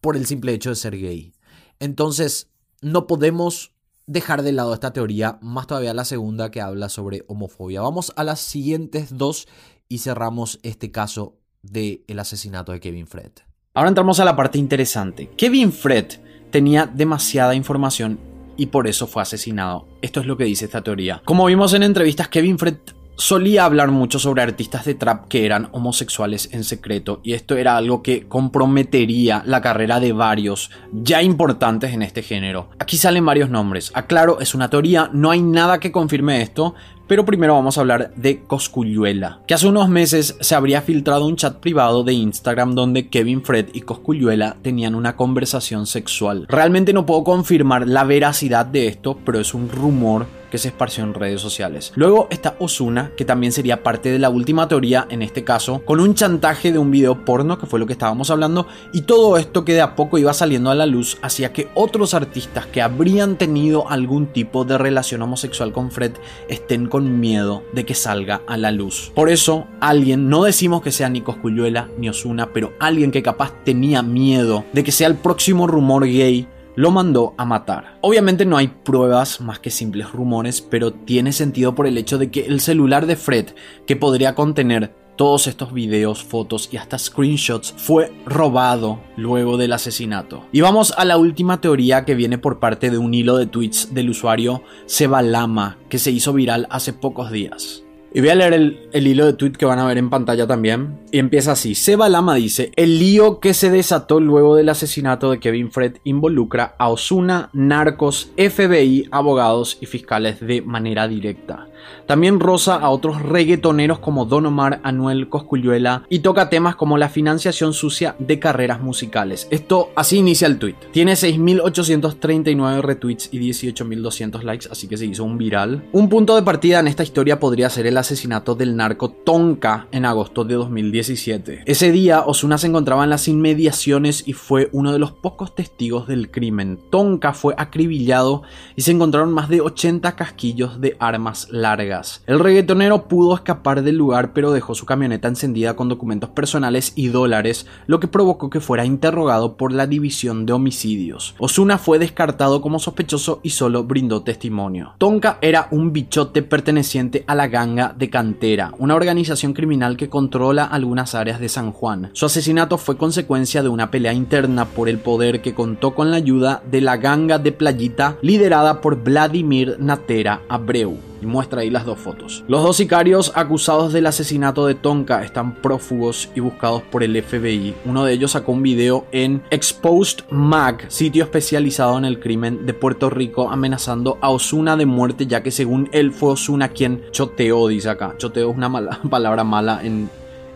por 0.00 0.16
el 0.16 0.24
simple 0.26 0.54
hecho 0.54 0.70
de 0.70 0.76
ser 0.76 0.96
gay. 0.98 1.34
Entonces, 1.80 2.48
no 2.80 3.06
podemos 3.06 3.72
dejar 4.06 4.42
de 4.42 4.52
lado 4.52 4.72
esta 4.72 4.92
teoría, 4.92 5.38
más 5.42 5.66
todavía 5.66 5.92
la 5.92 6.06
segunda 6.06 6.50
que 6.50 6.62
habla 6.62 6.88
sobre 6.88 7.24
homofobia. 7.28 7.82
Vamos 7.82 8.12
a 8.16 8.24
las 8.24 8.40
siguientes 8.40 9.16
dos 9.16 9.48
y 9.88 9.98
cerramos 9.98 10.58
este 10.62 10.90
caso 10.90 11.36
del 11.62 12.18
asesinato 12.18 12.72
de 12.72 12.80
Kevin 12.80 13.06
Fred. 13.06 13.32
Ahora 13.74 13.90
entramos 13.90 14.18
a 14.18 14.24
la 14.24 14.34
parte 14.34 14.58
interesante. 14.58 15.28
Kevin 15.36 15.72
Fred 15.72 16.29
tenía 16.50 16.86
demasiada 16.86 17.54
información 17.54 18.18
y 18.56 18.66
por 18.66 18.86
eso 18.86 19.06
fue 19.06 19.22
asesinado. 19.22 19.86
Esto 20.02 20.20
es 20.20 20.26
lo 20.26 20.36
que 20.36 20.44
dice 20.44 20.66
esta 20.66 20.82
teoría. 20.82 21.22
Como 21.24 21.46
vimos 21.46 21.72
en 21.74 21.82
entrevistas, 21.82 22.28
Kevin 22.28 22.58
Fred 22.58 22.76
solía 23.20 23.66
hablar 23.66 23.90
mucho 23.90 24.18
sobre 24.18 24.42
artistas 24.42 24.86
de 24.86 24.94
trap 24.94 25.28
que 25.28 25.44
eran 25.44 25.68
homosexuales 25.72 26.48
en 26.52 26.64
secreto 26.64 27.20
y 27.22 27.34
esto 27.34 27.56
era 27.56 27.76
algo 27.76 28.02
que 28.02 28.26
comprometería 28.26 29.42
la 29.44 29.60
carrera 29.60 30.00
de 30.00 30.12
varios 30.12 30.70
ya 30.92 31.22
importantes 31.22 31.92
en 31.92 32.02
este 32.02 32.22
género. 32.22 32.70
Aquí 32.78 32.96
salen 32.96 33.26
varios 33.26 33.50
nombres. 33.50 33.92
Aclaro, 33.94 34.40
es 34.40 34.54
una 34.54 34.70
teoría, 34.70 35.10
no 35.12 35.30
hay 35.30 35.42
nada 35.42 35.80
que 35.80 35.92
confirme 35.92 36.40
esto, 36.40 36.74
pero 37.10 37.24
primero 37.24 37.54
vamos 37.54 37.76
a 37.76 37.80
hablar 37.80 38.12
de 38.14 38.44
Cosculluela, 38.44 39.40
que 39.48 39.54
hace 39.54 39.66
unos 39.66 39.88
meses 39.88 40.36
se 40.38 40.54
habría 40.54 40.80
filtrado 40.80 41.26
un 41.26 41.34
chat 41.34 41.56
privado 41.56 42.04
de 42.04 42.12
Instagram 42.12 42.76
donde 42.76 43.08
Kevin 43.08 43.42
Fred 43.42 43.70
y 43.72 43.80
Cosculluela 43.80 44.58
tenían 44.62 44.94
una 44.94 45.16
conversación 45.16 45.88
sexual. 45.88 46.46
Realmente 46.48 46.92
no 46.92 47.06
puedo 47.06 47.24
confirmar 47.24 47.88
la 47.88 48.04
veracidad 48.04 48.64
de 48.64 48.86
esto, 48.86 49.18
pero 49.24 49.40
es 49.40 49.54
un 49.54 49.68
rumor 49.70 50.26
que 50.50 50.58
se 50.58 50.68
esparció 50.68 51.04
en 51.04 51.14
redes 51.14 51.40
sociales. 51.40 51.92
Luego 51.94 52.26
está 52.30 52.56
Osuna, 52.58 53.12
que 53.16 53.24
también 53.24 53.52
sería 53.52 53.82
parte 53.82 54.10
de 54.10 54.18
la 54.18 54.28
última 54.28 54.68
teoría 54.68 55.06
en 55.08 55.22
este 55.22 55.44
caso, 55.44 55.82
con 55.84 56.00
un 56.00 56.14
chantaje 56.14 56.72
de 56.72 56.78
un 56.78 56.90
video 56.90 57.24
porno, 57.24 57.58
que 57.58 57.66
fue 57.66 57.78
lo 57.78 57.86
que 57.86 57.92
estábamos 57.92 58.30
hablando, 58.30 58.66
y 58.92 59.02
todo 59.02 59.38
esto 59.38 59.64
que 59.64 59.74
de 59.74 59.80
a 59.80 59.94
poco 59.94 60.18
iba 60.18 60.34
saliendo 60.34 60.70
a 60.70 60.74
la 60.74 60.86
luz 60.86 61.18
hacía 61.22 61.52
que 61.52 61.68
otros 61.74 62.14
artistas 62.14 62.66
que 62.66 62.82
habrían 62.82 63.36
tenido 63.36 63.88
algún 63.88 64.26
tipo 64.26 64.64
de 64.64 64.76
relación 64.76 65.22
homosexual 65.22 65.72
con 65.72 65.90
Fred 65.90 66.12
estén 66.48 66.88
con 66.88 66.99
miedo 67.00 67.62
de 67.72 67.84
que 67.84 67.94
salga 67.94 68.42
a 68.46 68.56
la 68.56 68.70
luz. 68.70 69.12
Por 69.14 69.28
eso, 69.28 69.66
alguien, 69.80 70.28
no 70.28 70.44
decimos 70.44 70.82
que 70.82 70.92
sea 70.92 71.08
ni 71.08 71.20
Cosculluela 71.20 71.88
ni 71.98 72.08
Osuna, 72.08 72.52
pero 72.52 72.72
alguien 72.78 73.10
que 73.10 73.22
capaz 73.22 73.52
tenía 73.64 74.02
miedo 74.02 74.64
de 74.72 74.84
que 74.84 74.92
sea 74.92 75.08
el 75.08 75.16
próximo 75.16 75.66
rumor 75.66 76.04
gay, 76.04 76.46
lo 76.76 76.90
mandó 76.90 77.34
a 77.36 77.44
matar. 77.44 77.98
Obviamente 78.00 78.46
no 78.46 78.56
hay 78.56 78.68
pruebas 78.68 79.40
más 79.40 79.58
que 79.58 79.70
simples 79.70 80.12
rumores, 80.12 80.60
pero 80.60 80.92
tiene 80.92 81.32
sentido 81.32 81.74
por 81.74 81.86
el 81.86 81.98
hecho 81.98 82.16
de 82.16 82.30
que 82.30 82.46
el 82.46 82.60
celular 82.60 83.06
de 83.06 83.16
Fred, 83.16 83.48
que 83.86 83.96
podría 83.96 84.34
contener 84.34 84.94
todos 85.20 85.48
estos 85.48 85.74
videos, 85.74 86.24
fotos 86.24 86.70
y 86.72 86.78
hasta 86.78 86.98
screenshots 86.98 87.74
fue 87.76 88.10
robado 88.24 89.00
luego 89.18 89.58
del 89.58 89.74
asesinato. 89.74 90.46
Y 90.50 90.62
vamos 90.62 90.94
a 90.96 91.04
la 91.04 91.18
última 91.18 91.60
teoría 91.60 92.06
que 92.06 92.14
viene 92.14 92.38
por 92.38 92.58
parte 92.58 92.88
de 92.90 92.96
un 92.96 93.12
hilo 93.12 93.36
de 93.36 93.44
tweets 93.44 93.92
del 93.92 94.08
usuario 94.08 94.62
Seba 94.86 95.20
Lama 95.20 95.76
que 95.90 95.98
se 95.98 96.10
hizo 96.10 96.32
viral 96.32 96.66
hace 96.70 96.94
pocos 96.94 97.30
días. 97.30 97.84
Y 98.12 98.20
voy 98.20 98.30
a 98.30 98.34
leer 98.34 98.54
el, 98.54 99.06
hilo 99.06 99.26
de 99.26 99.34
tweet 99.34 99.52
que 99.52 99.66
van 99.66 99.78
a 99.78 99.86
ver 99.86 99.96
en 99.96 100.10
pantalla 100.10 100.46
también. 100.46 100.98
Y 101.12 101.18
empieza 101.18 101.52
así. 101.52 101.74
Seba 101.74 102.08
Lama 102.08 102.34
dice, 102.34 102.72
el 102.74 102.98
lío 102.98 103.38
que 103.38 103.54
se 103.54 103.70
desató 103.70 104.18
luego 104.18 104.56
del 104.56 104.68
asesinato 104.68 105.30
de 105.30 105.38
Kevin 105.38 105.70
Fred 105.70 105.98
involucra 106.02 106.74
a 106.78 106.88
Osuna, 106.88 107.50
narcos, 107.52 108.32
FBI, 108.36 109.08
abogados 109.12 109.78
y 109.80 109.86
fiscales 109.86 110.40
de 110.40 110.62
manera 110.62 111.06
directa. 111.06 111.68
También 112.06 112.40
roza 112.40 112.76
a 112.76 112.90
otros 112.90 113.22
reggaetoneros 113.22 114.00
como 114.00 114.24
Don 114.24 114.46
Omar, 114.46 114.80
Anuel, 114.82 115.28
Cosculluela 115.28 116.04
y 116.08 116.20
toca 116.20 116.50
temas 116.50 116.76
como 116.76 116.98
la 116.98 117.08
financiación 117.08 117.72
sucia 117.72 118.16
de 118.18 118.38
carreras 118.38 118.80
musicales. 118.80 119.46
Esto 119.50 119.90
así 119.94 120.18
inicia 120.18 120.46
el 120.46 120.58
tweet. 120.58 120.74
Tiene 120.92 121.12
6.839 121.12 122.82
retweets 122.82 123.28
y 123.32 123.38
18.200 123.38 124.42
likes, 124.42 124.68
así 124.70 124.88
que 124.88 124.96
se 124.96 125.06
hizo 125.06 125.24
un 125.24 125.38
viral. 125.38 125.84
Un 125.92 126.08
punto 126.08 126.34
de 126.34 126.42
partida 126.42 126.80
en 126.80 126.88
esta 126.88 127.02
historia 127.02 127.38
podría 127.38 127.70
ser 127.70 127.86
el 127.86 127.96
asesinato 128.00 128.54
del 128.54 128.76
narco 128.76 129.10
Tonka 129.10 129.86
en 129.92 130.04
agosto 130.04 130.44
de 130.44 130.54
2017. 130.54 131.62
Ese 131.66 131.92
día, 131.92 132.22
Osuna 132.26 132.58
se 132.58 132.66
encontraba 132.66 133.04
en 133.04 133.10
las 133.10 133.28
inmediaciones 133.28 134.26
y 134.26 134.32
fue 134.32 134.68
uno 134.72 134.92
de 134.92 134.98
los 134.98 135.12
pocos 135.12 135.54
testigos 135.54 136.08
del 136.08 136.30
crimen. 136.30 136.78
Tonka 136.90 137.32
fue 137.32 137.54
acribillado 137.56 138.42
y 138.76 138.82
se 138.82 138.90
encontraron 138.90 139.32
más 139.32 139.48
de 139.48 139.60
80 139.60 140.16
casquillos 140.16 140.80
de 140.80 140.96
armas 140.98 141.48
largas. 141.50 142.22
El 142.26 142.40
reggaetonero 142.40 143.08
pudo 143.08 143.34
escapar 143.34 143.82
del 143.82 143.96
lugar 143.96 144.32
pero 144.32 144.52
dejó 144.52 144.74
su 144.74 144.86
camioneta 144.86 145.28
encendida 145.28 145.76
con 145.76 145.88
documentos 145.88 146.30
personales 146.30 146.92
y 146.96 147.08
dólares, 147.08 147.66
lo 147.86 148.00
que 148.00 148.08
provocó 148.08 148.50
que 148.50 148.60
fuera 148.60 148.84
interrogado 148.84 149.56
por 149.56 149.72
la 149.72 149.86
división 149.86 150.46
de 150.46 150.52
homicidios. 150.52 151.34
Osuna 151.38 151.78
fue 151.78 151.98
descartado 151.98 152.60
como 152.60 152.78
sospechoso 152.78 153.40
y 153.42 153.50
solo 153.50 153.84
brindó 153.84 154.22
testimonio. 154.22 154.94
Tonka 154.98 155.38
era 155.40 155.68
un 155.70 155.92
bichote 155.92 156.42
perteneciente 156.42 157.24
a 157.26 157.34
la 157.34 157.48
ganga 157.48 157.89
de 157.96 158.10
Cantera, 158.10 158.72
una 158.78 158.94
organización 158.94 159.52
criminal 159.52 159.96
que 159.96 160.08
controla 160.08 160.64
algunas 160.64 161.14
áreas 161.14 161.40
de 161.40 161.48
San 161.48 161.72
Juan. 161.72 162.10
Su 162.12 162.26
asesinato 162.26 162.78
fue 162.78 162.96
consecuencia 162.96 163.62
de 163.62 163.68
una 163.68 163.90
pelea 163.90 164.12
interna 164.12 164.64
por 164.64 164.88
el 164.88 164.98
poder 164.98 165.42
que 165.42 165.54
contó 165.54 165.94
con 165.94 166.10
la 166.10 166.16
ayuda 166.16 166.62
de 166.70 166.80
la 166.80 166.96
ganga 166.96 167.38
de 167.38 167.52
Playita 167.52 168.16
liderada 168.22 168.80
por 168.80 169.02
Vladimir 169.02 169.76
Natera 169.78 170.42
Abreu 170.48 171.09
y 171.20 171.26
muestra 171.26 171.62
ahí 171.62 171.70
las 171.70 171.84
dos 171.84 171.98
fotos. 171.98 172.44
Los 172.48 172.62
dos 172.62 172.76
sicarios 172.76 173.32
acusados 173.34 173.92
del 173.92 174.06
asesinato 174.06 174.66
de 174.66 174.74
Tonka 174.74 175.22
están 175.24 175.54
prófugos 175.54 176.28
y 176.34 176.40
buscados 176.40 176.82
por 176.82 177.02
el 177.02 177.20
FBI. 177.22 177.74
Uno 177.84 178.04
de 178.04 178.12
ellos 178.12 178.32
sacó 178.32 178.52
un 178.52 178.62
video 178.62 179.06
en 179.12 179.42
Exposed 179.50 180.24
Mag, 180.30 180.90
sitio 180.90 181.24
especializado 181.24 181.98
en 181.98 182.04
el 182.04 182.20
crimen 182.20 182.66
de 182.66 182.74
Puerto 182.74 183.10
Rico, 183.10 183.50
amenazando 183.50 184.18
a 184.20 184.30
Osuna 184.30 184.76
de 184.76 184.86
muerte, 184.86 185.26
ya 185.26 185.42
que 185.42 185.50
según 185.50 185.88
él 185.92 186.12
fue 186.12 186.30
Osuna 186.30 186.68
quien 186.68 187.02
choteó, 187.10 187.68
dice 187.68 187.90
acá. 187.90 188.14
Choteo 188.16 188.50
es 188.50 188.56
una 188.56 188.68
mala, 188.68 189.00
palabra 189.10 189.44
mala 189.44 189.80
en, 189.82 190.10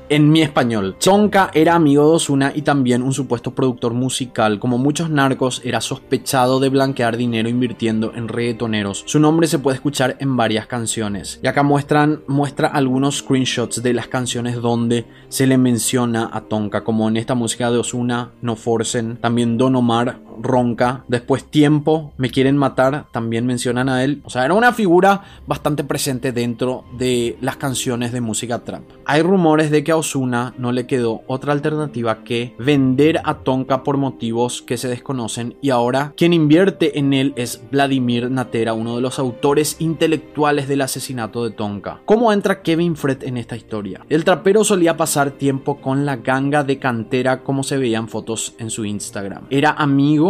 en 0.08 0.30
mi 0.30 0.42
español. 0.42 0.96
Tonka 1.02 1.50
era 1.54 1.74
amigo 1.74 2.08
de 2.08 2.16
Osuna 2.16 2.52
y 2.54 2.62
también 2.62 3.02
un 3.02 3.12
supuesto 3.12 3.54
productor 3.54 3.94
musical. 3.94 4.58
Como 4.58 4.78
muchos 4.78 5.10
narcos, 5.10 5.60
era 5.64 5.80
sospechado 5.80 6.60
de 6.60 6.68
blanquear 6.68 7.16
dinero 7.16 7.48
invirtiendo 7.48 8.12
en 8.14 8.28
reggaetoneros. 8.28 9.04
Su 9.06 9.18
nombre 9.18 9.46
se 9.46 9.58
puede 9.58 9.76
escuchar 9.76 10.16
en 10.20 10.36
varias 10.36 10.66
canciones. 10.66 11.40
Y 11.42 11.46
acá 11.46 11.62
muestran, 11.62 12.22
muestra 12.26 12.68
algunos 12.68 13.18
screenshots 13.18 13.82
de 13.82 13.94
las 13.94 14.08
canciones 14.08 14.56
donde 14.56 15.06
se 15.28 15.46
le 15.46 15.58
menciona 15.58 16.30
a 16.32 16.42
Tonka, 16.42 16.84
como 16.84 17.08
en 17.08 17.16
esta 17.16 17.34
música 17.34 17.70
de 17.70 17.78
Osuna, 17.78 18.32
No 18.42 18.56
Forcen, 18.56 19.16
también 19.16 19.58
Don 19.58 19.76
Omar, 19.76 20.20
Ronca, 20.40 21.04
después 21.08 21.44
Tiempo, 21.44 22.12
Me 22.16 22.30
Quieren 22.30 22.56
Matar, 22.56 23.06
también 23.12 23.46
mencionan 23.46 23.88
a 23.88 24.04
él. 24.04 24.22
O 24.24 24.30
sea, 24.30 24.44
era 24.44 24.54
una 24.54 24.72
figura 24.72 25.22
bastante 25.46 25.84
presente 25.84 26.32
dentro 26.32 26.84
de 26.98 27.36
las 27.40 27.56
canciones 27.56 28.12
de 28.12 28.20
música 28.20 28.60
trap. 28.60 28.82
Hay 29.04 29.22
rumores 29.22 29.70
de 29.70 29.84
que 29.84 29.92
a 29.92 29.96
Osuna 29.96 30.54
no 30.58 30.72
le 30.72 30.86
quedó 30.86 31.22
otra 31.26 31.52
alternativa 31.52 32.24
que 32.24 32.54
vender 32.58 33.20
a 33.24 33.38
Tonka 33.38 33.82
por 33.82 33.96
motivos 33.96 34.62
que 34.62 34.76
se 34.76 34.88
desconocen 34.88 35.56
y 35.60 35.70
ahora 35.70 36.12
quien 36.16 36.32
invierte 36.32 36.98
en 36.98 37.12
él 37.12 37.32
es 37.36 37.62
Vladimir 37.70 38.30
Natera, 38.30 38.74
uno 38.74 38.96
de 38.96 39.02
los 39.02 39.18
autores 39.18 39.76
intelectuales 39.80 40.68
del 40.68 40.82
asesinato 40.82 41.44
de 41.44 41.50
Tonka. 41.50 42.00
¿Cómo 42.04 42.32
entra 42.32 42.62
Kevin 42.62 42.96
Fred 42.96 43.22
en 43.24 43.36
esta 43.36 43.56
historia? 43.56 44.00
El 44.08 44.24
trapero 44.24 44.64
solía 44.64 44.96
pasar 44.96 45.32
tiempo 45.32 45.80
con 45.80 46.06
la 46.06 46.16
ganga 46.16 46.64
de 46.64 46.78
cantera 46.78 47.42
como 47.42 47.62
se 47.62 47.76
veían 47.76 48.08
fotos 48.08 48.54
en 48.58 48.70
su 48.70 48.84
Instagram. 48.84 49.46
Era 49.50 49.70
amigo, 49.70 50.23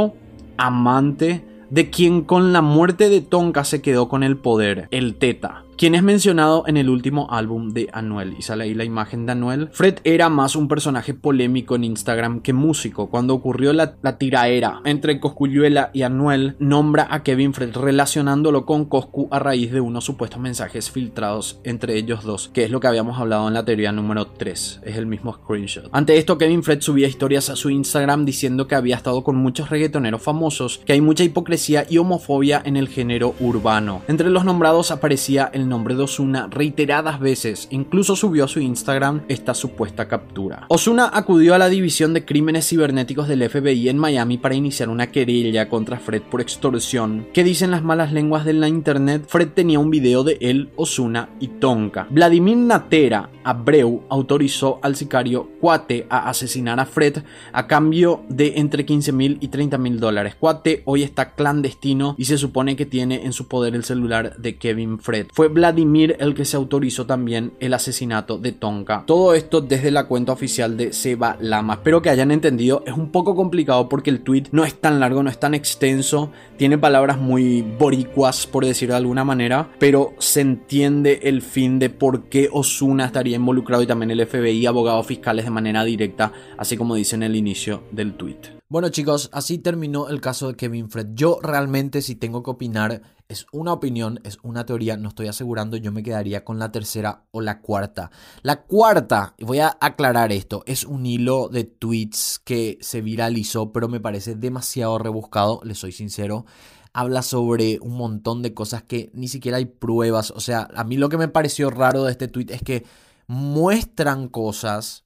amante, 0.56 1.44
de 1.70 1.90
quien 1.90 2.22
con 2.22 2.52
la 2.52 2.62
muerte 2.62 3.08
de 3.08 3.20
Tonka 3.20 3.64
se 3.64 3.82
quedó 3.82 4.08
con 4.08 4.22
el 4.22 4.36
poder, 4.36 4.88
el 4.90 5.16
Teta 5.16 5.63
quien 5.76 5.94
es 5.94 6.02
mencionado 6.02 6.64
en 6.66 6.76
el 6.76 6.88
último 6.88 7.28
álbum 7.30 7.72
de 7.72 7.88
Anuel. 7.92 8.34
Y 8.38 8.42
sale 8.42 8.64
ahí 8.64 8.74
la 8.74 8.84
imagen 8.84 9.26
de 9.26 9.32
Anuel. 9.32 9.68
Fred 9.72 9.96
era 10.04 10.28
más 10.28 10.56
un 10.56 10.68
personaje 10.68 11.14
polémico 11.14 11.76
en 11.76 11.84
Instagram 11.84 12.40
que 12.40 12.52
músico. 12.52 13.08
Cuando 13.08 13.34
ocurrió 13.34 13.72
la, 13.72 13.96
tiraera 14.18 14.80
entre 14.84 15.20
Cosculluela 15.20 15.90
y 15.92 16.02
Anuel, 16.02 16.56
nombra 16.58 17.08
a 17.10 17.22
Kevin 17.22 17.52
Fred 17.54 17.74
relacionándolo 17.74 18.64
con 18.64 18.84
Coscu 18.84 19.28
a 19.30 19.38
raíz 19.38 19.72
de 19.72 19.80
unos 19.80 20.04
supuestos 20.04 20.40
mensajes 20.40 20.90
filtrados 20.90 21.60
entre 21.64 21.96
ellos 21.96 22.24
dos, 22.24 22.48
que 22.52 22.64
es 22.64 22.70
lo 22.70 22.80
que 22.80 22.86
habíamos 22.86 23.18
hablado 23.18 23.48
en 23.48 23.54
la 23.54 23.64
teoría 23.64 23.92
número 23.92 24.26
3. 24.26 24.80
Es 24.84 24.96
el 24.96 25.06
mismo 25.06 25.34
screenshot. 25.34 25.88
Ante 25.92 26.16
esto, 26.16 26.38
Kevin 26.38 26.62
Fred 26.62 26.80
subía 26.80 27.08
historias 27.08 27.50
a 27.50 27.56
su 27.56 27.70
Instagram 27.70 28.24
diciendo 28.24 28.68
que 28.68 28.74
había 28.74 28.96
estado 28.96 29.24
con 29.24 29.36
muchos 29.36 29.70
reggaetoneros 29.70 30.22
famosos, 30.22 30.80
que 30.84 30.92
hay 30.92 31.00
mucha 31.00 31.24
hipocresía 31.24 31.86
y 31.88 31.98
homofobia 31.98 32.62
en 32.64 32.76
el 32.76 32.88
género 32.88 33.34
urbano. 33.40 34.02
Entre 34.08 34.30
los 34.30 34.44
nombrados 34.44 34.90
aparecía 34.90 35.50
el 35.52 35.63
nombre 35.68 35.94
de 35.94 36.02
Osuna 36.02 36.48
reiteradas 36.50 37.20
veces, 37.20 37.68
incluso 37.70 38.16
subió 38.16 38.44
a 38.44 38.48
su 38.48 38.60
Instagram 38.60 39.22
esta 39.28 39.54
supuesta 39.54 40.08
captura. 40.08 40.66
Osuna 40.68 41.10
acudió 41.12 41.54
a 41.54 41.58
la 41.58 41.68
División 41.68 42.14
de 42.14 42.24
Crímenes 42.24 42.68
Cibernéticos 42.68 43.28
del 43.28 43.48
FBI 43.48 43.88
en 43.88 43.98
Miami 43.98 44.38
para 44.38 44.54
iniciar 44.54 44.88
una 44.88 45.08
querella 45.08 45.68
contra 45.68 45.98
Fred 45.98 46.22
por 46.22 46.40
extorsión. 46.40 47.26
¿Qué 47.32 47.44
dicen 47.44 47.70
las 47.70 47.84
malas 47.84 48.12
lenguas 48.12 48.44
de 48.44 48.52
la 48.54 48.68
internet? 48.68 49.24
Fred 49.26 49.48
tenía 49.48 49.78
un 49.78 49.90
video 49.90 50.24
de 50.24 50.38
él, 50.40 50.70
Osuna 50.76 51.30
y 51.40 51.48
Tonka. 51.48 52.06
Vladimir 52.10 52.56
Natera 52.56 53.30
Abreu 53.44 54.02
autorizó 54.08 54.78
al 54.82 54.96
sicario 54.96 55.48
Cuate 55.60 56.06
a 56.08 56.28
asesinar 56.28 56.80
a 56.80 56.86
Fred 56.86 57.18
a 57.52 57.66
cambio 57.66 58.22
de 58.28 58.54
entre 58.56 58.84
15 58.84 59.12
mil 59.12 59.38
y 59.40 59.48
30 59.48 59.78
mil 59.78 60.00
dólares. 60.00 60.34
Cuate 60.34 60.82
hoy 60.86 61.02
está 61.02 61.34
clandestino 61.34 62.14
y 62.18 62.24
se 62.24 62.38
supone 62.38 62.76
que 62.76 62.86
tiene 62.86 63.24
en 63.24 63.32
su 63.32 63.48
poder 63.48 63.74
el 63.74 63.84
celular 63.84 64.36
de 64.36 64.56
Kevin 64.56 64.98
Fred. 64.98 65.26
Fue 65.32 65.48
Vladimir 65.48 66.16
el 66.18 66.34
que 66.34 66.44
se 66.44 66.56
autorizó 66.56 67.06
también 67.06 67.52
el 67.60 67.74
asesinato 67.74 68.38
de 68.38 68.52
Tonka. 68.52 69.04
Todo 69.06 69.34
esto 69.34 69.60
desde 69.60 69.90
la 69.90 70.06
cuenta 70.06 70.32
oficial 70.32 70.76
de 70.76 70.92
Seba 70.92 71.36
Lama. 71.40 71.74
Espero 71.74 72.02
que 72.02 72.10
hayan 72.10 72.30
entendido. 72.30 72.82
Es 72.86 72.94
un 72.94 73.10
poco 73.10 73.34
complicado 73.34 73.88
porque 73.88 74.10
el 74.10 74.22
tweet 74.22 74.44
no 74.52 74.64
es 74.64 74.74
tan 74.74 75.00
largo, 75.00 75.22
no 75.22 75.30
es 75.30 75.38
tan 75.38 75.54
extenso. 75.54 76.30
Tiene 76.56 76.78
palabras 76.78 77.18
muy 77.18 77.62
boricuas, 77.62 78.46
por 78.46 78.64
decirlo 78.64 78.94
de 78.94 78.98
alguna 78.98 79.24
manera. 79.24 79.70
Pero 79.78 80.14
se 80.18 80.40
entiende 80.40 81.20
el 81.24 81.42
fin 81.42 81.78
de 81.78 81.90
por 81.90 82.24
qué 82.24 82.48
Osuna 82.52 83.06
estaría 83.06 83.33
involucrado 83.36 83.82
y 83.82 83.86
también 83.86 84.10
el 84.10 84.26
FBI, 84.26 84.66
abogados 84.66 85.06
fiscales 85.06 85.44
de 85.44 85.50
manera 85.50 85.84
directa, 85.84 86.32
así 86.58 86.76
como 86.76 86.94
dice 86.94 87.16
en 87.16 87.22
el 87.22 87.36
inicio 87.36 87.84
del 87.90 88.14
tweet. 88.14 88.54
Bueno 88.68 88.88
chicos, 88.88 89.30
así 89.32 89.58
terminó 89.58 90.08
el 90.08 90.20
caso 90.20 90.48
de 90.48 90.56
Kevin 90.56 90.90
Fred. 90.90 91.08
Yo 91.14 91.38
realmente 91.42 92.02
si 92.02 92.16
tengo 92.16 92.42
que 92.42 92.50
opinar, 92.50 93.02
es 93.28 93.46
una 93.52 93.72
opinión, 93.72 94.20
es 94.24 94.38
una 94.42 94.66
teoría, 94.66 94.96
no 94.96 95.10
estoy 95.10 95.28
asegurando, 95.28 95.76
yo 95.76 95.92
me 95.92 96.02
quedaría 96.02 96.44
con 96.44 96.58
la 96.58 96.72
tercera 96.72 97.24
o 97.30 97.40
la 97.40 97.60
cuarta. 97.60 98.10
La 98.42 98.62
cuarta, 98.62 99.34
voy 99.38 99.60
a 99.60 99.76
aclarar 99.80 100.32
esto, 100.32 100.62
es 100.66 100.84
un 100.84 101.06
hilo 101.06 101.48
de 101.48 101.64
tweets 101.64 102.40
que 102.42 102.78
se 102.80 103.00
viralizó, 103.00 103.72
pero 103.72 103.88
me 103.88 104.00
parece 104.00 104.34
demasiado 104.34 104.98
rebuscado, 104.98 105.60
le 105.62 105.74
soy 105.74 105.92
sincero. 105.92 106.44
Habla 106.92 107.22
sobre 107.22 107.78
un 107.80 107.96
montón 107.96 108.42
de 108.42 108.54
cosas 108.54 108.82
que 108.82 109.10
ni 109.14 109.28
siquiera 109.28 109.58
hay 109.58 109.66
pruebas. 109.66 110.30
O 110.30 110.40
sea, 110.40 110.68
a 110.74 110.84
mí 110.84 110.96
lo 110.96 111.08
que 111.08 111.18
me 111.18 111.28
pareció 111.28 111.70
raro 111.70 112.04
de 112.04 112.12
este 112.12 112.28
tweet 112.28 112.46
es 112.50 112.62
que 112.62 112.84
muestran 113.26 114.28
cosas 114.28 115.04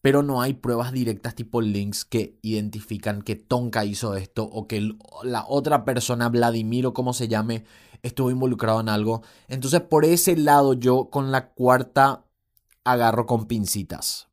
pero 0.00 0.22
no 0.22 0.40
hay 0.40 0.54
pruebas 0.54 0.92
directas 0.92 1.34
tipo 1.34 1.60
links 1.60 2.04
que 2.04 2.38
identifican 2.42 3.22
que 3.22 3.36
Tonka 3.36 3.84
hizo 3.84 4.14
esto 4.14 4.44
o 4.44 4.66
que 4.68 4.94
la 5.22 5.44
otra 5.46 5.84
persona, 5.84 6.28
Vladimir 6.28 6.86
o 6.86 6.94
como 6.94 7.12
se 7.12 7.28
llame, 7.28 7.64
estuvo 8.02 8.30
involucrado 8.30 8.80
en 8.80 8.88
algo. 8.88 9.22
Entonces 9.48 9.80
por 9.80 10.04
ese 10.04 10.36
lado 10.36 10.74
yo 10.74 11.10
con 11.10 11.32
la 11.32 11.50
cuarta 11.50 12.24
agarro 12.84 13.26
con 13.26 13.46
pincitas, 13.46 14.28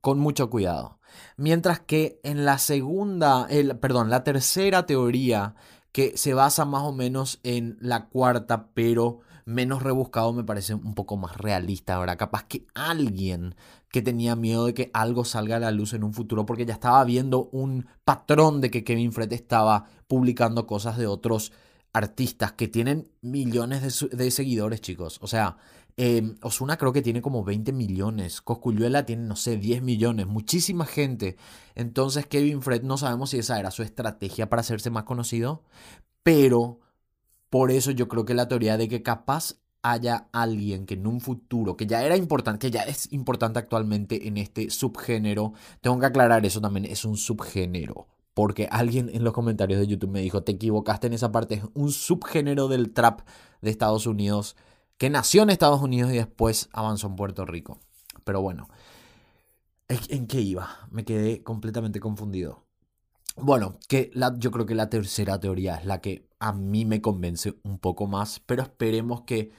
con 0.00 0.18
mucho 0.18 0.50
cuidado. 0.50 0.98
Mientras 1.36 1.80
que 1.80 2.20
en 2.22 2.44
la 2.44 2.58
segunda, 2.58 3.46
el, 3.50 3.76
perdón, 3.78 4.10
la 4.10 4.24
tercera 4.24 4.86
teoría 4.86 5.54
que 5.90 6.16
se 6.16 6.34
basa 6.34 6.64
más 6.64 6.82
o 6.82 6.92
menos 6.92 7.40
en 7.42 7.76
la 7.80 8.06
cuarta, 8.06 8.68
pero 8.72 9.20
menos 9.48 9.82
rebuscado, 9.82 10.34
me 10.34 10.44
parece 10.44 10.74
un 10.74 10.94
poco 10.94 11.16
más 11.16 11.38
realista, 11.38 11.98
¿verdad? 11.98 12.18
Capaz 12.18 12.44
que 12.44 12.66
alguien 12.74 13.54
que 13.90 14.02
tenía 14.02 14.36
miedo 14.36 14.66
de 14.66 14.74
que 14.74 14.90
algo 14.92 15.24
salga 15.24 15.56
a 15.56 15.60
la 15.60 15.70
luz 15.70 15.94
en 15.94 16.04
un 16.04 16.12
futuro 16.12 16.44
porque 16.44 16.66
ya 16.66 16.74
estaba 16.74 17.02
viendo 17.04 17.48
un 17.50 17.86
patrón 18.04 18.60
de 18.60 18.70
que 18.70 18.84
Kevin 18.84 19.10
Fred 19.10 19.32
estaba 19.32 19.86
publicando 20.06 20.66
cosas 20.66 20.98
de 20.98 21.06
otros 21.06 21.52
artistas 21.94 22.52
que 22.52 22.68
tienen 22.68 23.08
millones 23.22 24.06
de, 24.10 24.30
seguidores, 24.30 24.82
chicos. 24.82 25.18
O 25.22 25.26
sea, 25.26 25.56
eh, 25.96 26.34
Osuna 26.42 26.76
creo 26.76 26.92
que 26.92 27.00
tiene 27.00 27.22
como 27.22 27.42
20 27.42 27.72
millones. 27.72 28.42
Cosculluela 28.42 29.06
tiene, 29.06 29.22
no 29.22 29.36
sé, 29.36 29.56
10 29.56 29.80
millones. 29.80 30.26
Muchísima 30.26 30.84
gente. 30.84 31.38
Entonces, 31.74 32.26
Kevin 32.26 32.60
Fred 32.60 32.82
no 32.82 32.98
sabemos 32.98 33.30
si 33.30 33.38
esa 33.38 33.58
era 33.58 33.70
su 33.70 33.82
estrategia 33.82 34.50
para 34.50 34.60
hacerse 34.60 34.90
más 34.90 35.04
conocido. 35.04 35.62
Pero 36.22 36.80
por 37.50 37.70
eso 37.70 37.90
yo 37.90 38.08
creo 38.08 38.24
que 38.24 38.34
la 38.34 38.48
teoría 38.48 38.76
de 38.76 38.88
que 38.88 39.02
capaz 39.02 39.56
haya 39.82 40.28
alguien 40.32 40.86
que 40.86 40.94
en 40.94 41.06
un 41.06 41.20
futuro, 41.20 41.76
que 41.76 41.86
ya 41.86 42.02
era 42.02 42.16
importante, 42.16 42.66
que 42.66 42.70
ya 42.70 42.82
es 42.82 43.12
importante 43.12 43.58
actualmente 43.58 44.28
en 44.28 44.36
este 44.36 44.70
subgénero, 44.70 45.52
tengo 45.80 45.98
que 45.98 46.06
aclarar 46.06 46.44
eso 46.44 46.60
también, 46.60 46.84
es 46.84 47.04
un 47.04 47.16
subgénero. 47.16 48.08
Porque 48.34 48.68
alguien 48.70 49.10
en 49.12 49.24
los 49.24 49.32
comentarios 49.32 49.80
de 49.80 49.86
YouTube 49.86 50.10
me 50.10 50.20
dijo, 50.20 50.42
te 50.42 50.52
equivocaste 50.52 51.08
en 51.08 51.12
esa 51.12 51.32
parte, 51.32 51.56
es 51.56 51.64
un 51.74 51.90
subgénero 51.90 52.68
del 52.68 52.92
trap 52.92 53.22
de 53.62 53.70
Estados 53.70 54.06
Unidos, 54.06 54.56
que 54.96 55.10
nació 55.10 55.42
en 55.42 55.50
Estados 55.50 55.82
Unidos 55.82 56.12
y 56.12 56.16
después 56.16 56.68
avanzó 56.72 57.08
en 57.08 57.16
Puerto 57.16 57.46
Rico. 57.46 57.80
Pero 58.24 58.40
bueno, 58.40 58.68
¿en 59.88 60.26
qué 60.26 60.40
iba? 60.40 60.88
Me 60.90 61.04
quedé 61.04 61.42
completamente 61.42 61.98
confundido. 61.98 62.67
Bueno, 63.40 63.78
que 63.88 64.10
yo 64.38 64.50
creo 64.50 64.66
que 64.66 64.74
la 64.74 64.90
tercera 64.90 65.38
teoría 65.38 65.76
es 65.76 65.86
la 65.86 66.00
que 66.00 66.28
a 66.40 66.52
mí 66.52 66.84
me 66.84 67.00
convence 67.00 67.54
un 67.62 67.78
poco 67.78 68.06
más, 68.06 68.40
pero 68.40 68.62
esperemos 68.62 69.22
que 69.22 69.52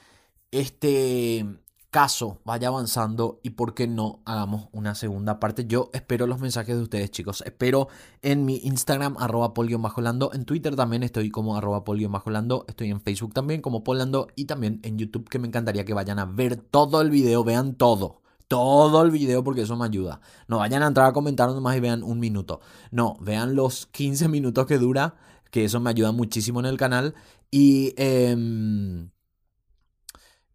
este 0.51 1.45
caso 1.89 2.39
vaya 2.45 2.67
avanzando 2.67 3.39
y 3.41 3.51
por 3.51 3.73
qué 3.73 3.87
no 3.87 4.21
hagamos 4.25 4.67
una 4.71 4.95
segunda 4.95 5.39
parte. 5.39 5.65
Yo 5.65 5.89
espero 5.93 6.27
los 6.27 6.39
mensajes 6.39 6.75
de 6.75 6.83
ustedes, 6.83 7.11
chicos. 7.11 7.41
Espero 7.45 7.87
en 8.21 8.45
mi 8.45 8.57
Instagram, 8.57 9.15
arroba 9.17 9.53
polio-lando. 9.53 10.31
En 10.33 10.45
Twitter 10.45 10.75
también 10.75 11.03
estoy 11.03 11.29
como 11.31 11.55
arroba 11.57 11.83
polio-lando. 11.83 12.65
Estoy 12.67 12.91
en 12.91 13.01
Facebook 13.01 13.33
también 13.33 13.61
como 13.61 13.83
polando 13.83 14.27
y 14.35 14.45
también 14.45 14.79
en 14.83 14.97
YouTube 14.97 15.29
que 15.29 15.39
me 15.39 15.47
encantaría 15.47 15.85
que 15.85 15.93
vayan 15.93 16.19
a 16.19 16.25
ver 16.25 16.57
todo 16.57 17.01
el 17.01 17.09
video, 17.09 17.43
vean 17.43 17.75
todo 17.75 18.21
todo 18.49 19.03
el 19.03 19.11
video 19.11 19.43
porque 19.43 19.61
eso 19.61 19.77
me 19.77 19.85
ayuda. 19.85 20.19
No 20.47 20.57
vayan 20.57 20.83
a 20.83 20.87
entrar 20.87 21.07
a 21.07 21.13
comentar 21.13 21.47
nomás 21.49 21.77
y 21.77 21.79
vean 21.79 22.03
un 22.03 22.19
minuto. 22.19 22.59
No, 22.91 23.15
vean 23.21 23.55
los 23.55 23.85
15 23.85 24.27
minutos 24.27 24.65
que 24.65 24.77
dura, 24.77 25.15
que 25.51 25.63
eso 25.63 25.79
me 25.79 25.91
ayuda 25.91 26.11
muchísimo 26.11 26.59
en 26.59 26.65
el 26.65 26.75
canal. 26.75 27.13
Y, 27.51 27.93
em, 27.95 29.11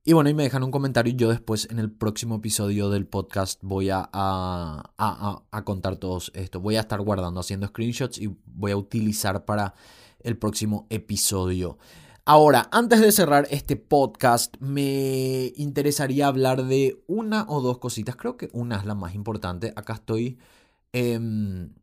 y 0.04 0.12
bueno, 0.12 0.28
y 0.28 0.34
me 0.34 0.42
dejan 0.42 0.64
un 0.64 0.72
comentario 0.72 1.12
y 1.12 1.16
yo 1.16 1.30
después 1.30 1.68
en 1.70 1.78
el 1.78 1.90
próximo 1.90 2.36
episodio 2.36 2.90
del 2.90 3.06
podcast 3.06 3.60
voy 3.62 3.90
a, 3.90 4.00
a, 4.12 4.92
a, 4.98 5.42
a 5.50 5.64
contar 5.64 5.96
todo 5.96 6.18
esto. 6.34 6.60
Voy 6.60 6.76
a 6.76 6.80
estar 6.80 7.00
guardando, 7.00 7.40
haciendo 7.40 7.68
screenshots 7.68 8.18
y 8.18 8.36
voy 8.44 8.72
a 8.72 8.76
utilizar 8.76 9.44
para 9.44 9.74
el 10.18 10.36
próximo 10.36 10.88
episodio. 10.90 11.78
Ahora, 12.26 12.68
antes 12.72 13.02
de 13.02 13.12
cerrar 13.12 13.46
este 13.50 13.76
podcast, 13.76 14.56
me 14.58 15.52
interesaría 15.56 16.26
hablar 16.26 16.64
de 16.64 17.02
una 17.06 17.44
o 17.50 17.60
dos 17.60 17.78
cositas. 17.78 18.16
Creo 18.16 18.38
que 18.38 18.48
una 18.54 18.76
es 18.78 18.86
la 18.86 18.94
más 18.94 19.14
importante. 19.14 19.74
Acá 19.76 19.94
estoy. 19.94 20.38
Em, 20.92 21.74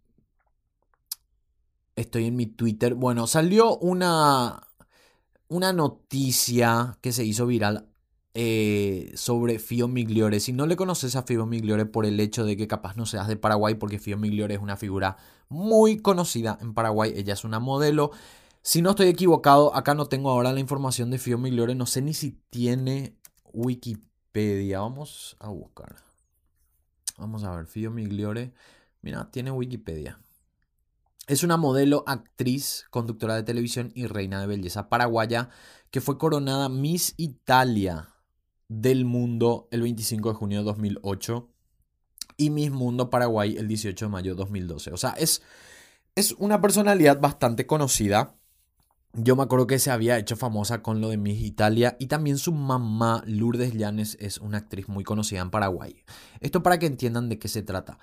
estoy 1.96 2.26
en 2.26 2.36
mi 2.36 2.48
Twitter. 2.48 2.96
Bueno, 2.96 3.28
salió 3.28 3.78
una, 3.78 4.68
una 5.48 5.74
noticia 5.74 6.98
que 7.02 7.12
se 7.12 7.24
hizo 7.24 7.46
viral 7.46 7.90
eh, 8.34 9.12
sobre 9.16 9.60
Fio 9.60 9.88
Migliore. 9.88 10.40
Si 10.40 10.54
no 10.54 10.66
le 10.66 10.76
conoces 10.76 11.16
a 11.16 11.24
Fio 11.24 11.46
Migliore 11.46 11.86
por 11.86 12.08
el 12.08 12.20
hecho 12.20 12.46
de 12.46 12.58
que 12.58 12.68
capaz 12.68 12.96
no 12.98 13.06
seas 13.06 13.28
de 13.28 13.36
Paraguay, 13.38 13.76
porque 13.76 14.00
Fio 14.00 14.18
Migliore 14.18 14.56
es 14.56 14.62
una 14.62 14.78
figura 14.78 15.18
muy 15.50 16.00
conocida 16.00 16.58
en 16.62 16.74
Paraguay. 16.74 17.14
Ella 17.16 17.34
es 17.34 17.44
una 17.44 17.60
modelo 17.60 18.12
si 18.64 18.82
no 18.82 18.92
estoy 18.92 19.08
equivocado, 19.08 19.76
acá 19.76 19.96
no 19.96 20.06
tengo 20.06 20.30
ahora 20.30 20.54
la 20.54 20.60
información 20.60 21.10
de 21.10 21.18
Fio 21.18 21.38
Migliore. 21.38 21.74
No 21.74 21.86
sé 21.86 22.02
ni 22.02 22.14
si 22.14 22.40
tiene 22.50 23.18
Wikipedia. 23.54 24.82
Vamos 24.82 25.36
a 25.40 25.50
buscar. 25.50 25.96
Vamos 27.18 27.44
a 27.44 27.56
ver, 27.56 27.66
Fio 27.66 27.90
Migliore. 27.90 28.54
Mira, 29.02 29.32
tiene 29.32 29.52
Wikipedia. 29.52 30.20
Es 31.28 31.44
una 31.44 31.58
modelo, 31.58 32.04
actriz, 32.08 32.86
conductora 32.92 33.36
de 33.36 33.44
televisión 33.44 33.92
y 33.96 34.06
reina 34.06 34.42
de 34.42 34.48
belleza 34.48 34.90
paraguaya 34.90 35.50
que 35.90 36.02
fue 36.02 36.18
coronada 36.18 36.70
Miss 36.70 37.14
Italia 37.18 38.10
del 38.68 39.06
mundo 39.06 39.68
el 39.72 39.82
25 39.82 40.30
de 40.30 40.36
junio 40.36 40.60
de 40.60 40.66
2008 40.66 41.50
y 42.38 42.50
Miss 42.50 42.72
Mundo 42.72 43.10
Paraguay 43.10 43.56
el 43.58 43.68
18 43.68 44.06
de 44.06 44.10
mayo 44.10 44.32
de 44.32 44.38
2012. 44.38 44.92
O 44.92 44.98
sea, 44.98 45.12
es, 45.12 45.42
es 46.16 46.34
una 46.34 46.62
personalidad 46.62 47.20
bastante 47.20 47.68
conocida 47.68 48.36
yo 49.14 49.36
me 49.36 49.44
acuerdo 49.44 49.68
que 49.68 49.80
se 49.80 49.92
había 49.92 50.18
hecho 50.18 50.36
famosa 50.36 50.82
con 50.82 51.02
lo 51.02 51.10
de 51.10 51.18
Miss 51.18 51.42
Italia 51.42 51.98
y 52.00 52.08
también 52.08 52.38
su 52.38 52.54
mamá 52.54 53.24
Lourdes 53.26 53.74
Llanes 53.74 54.18
es 54.20 54.38
una 54.38 54.60
actriz 54.60 54.88
muy 54.88 55.04
conocida 55.04 55.42
en 55.42 55.50
Paraguay. 55.50 56.04
Esto 56.40 56.64
para 56.64 56.80
que 56.80 56.86
entiendan 56.86 57.30
de 57.30 57.38
qué 57.38 57.48
se 57.48 57.64
trata. 57.64 58.00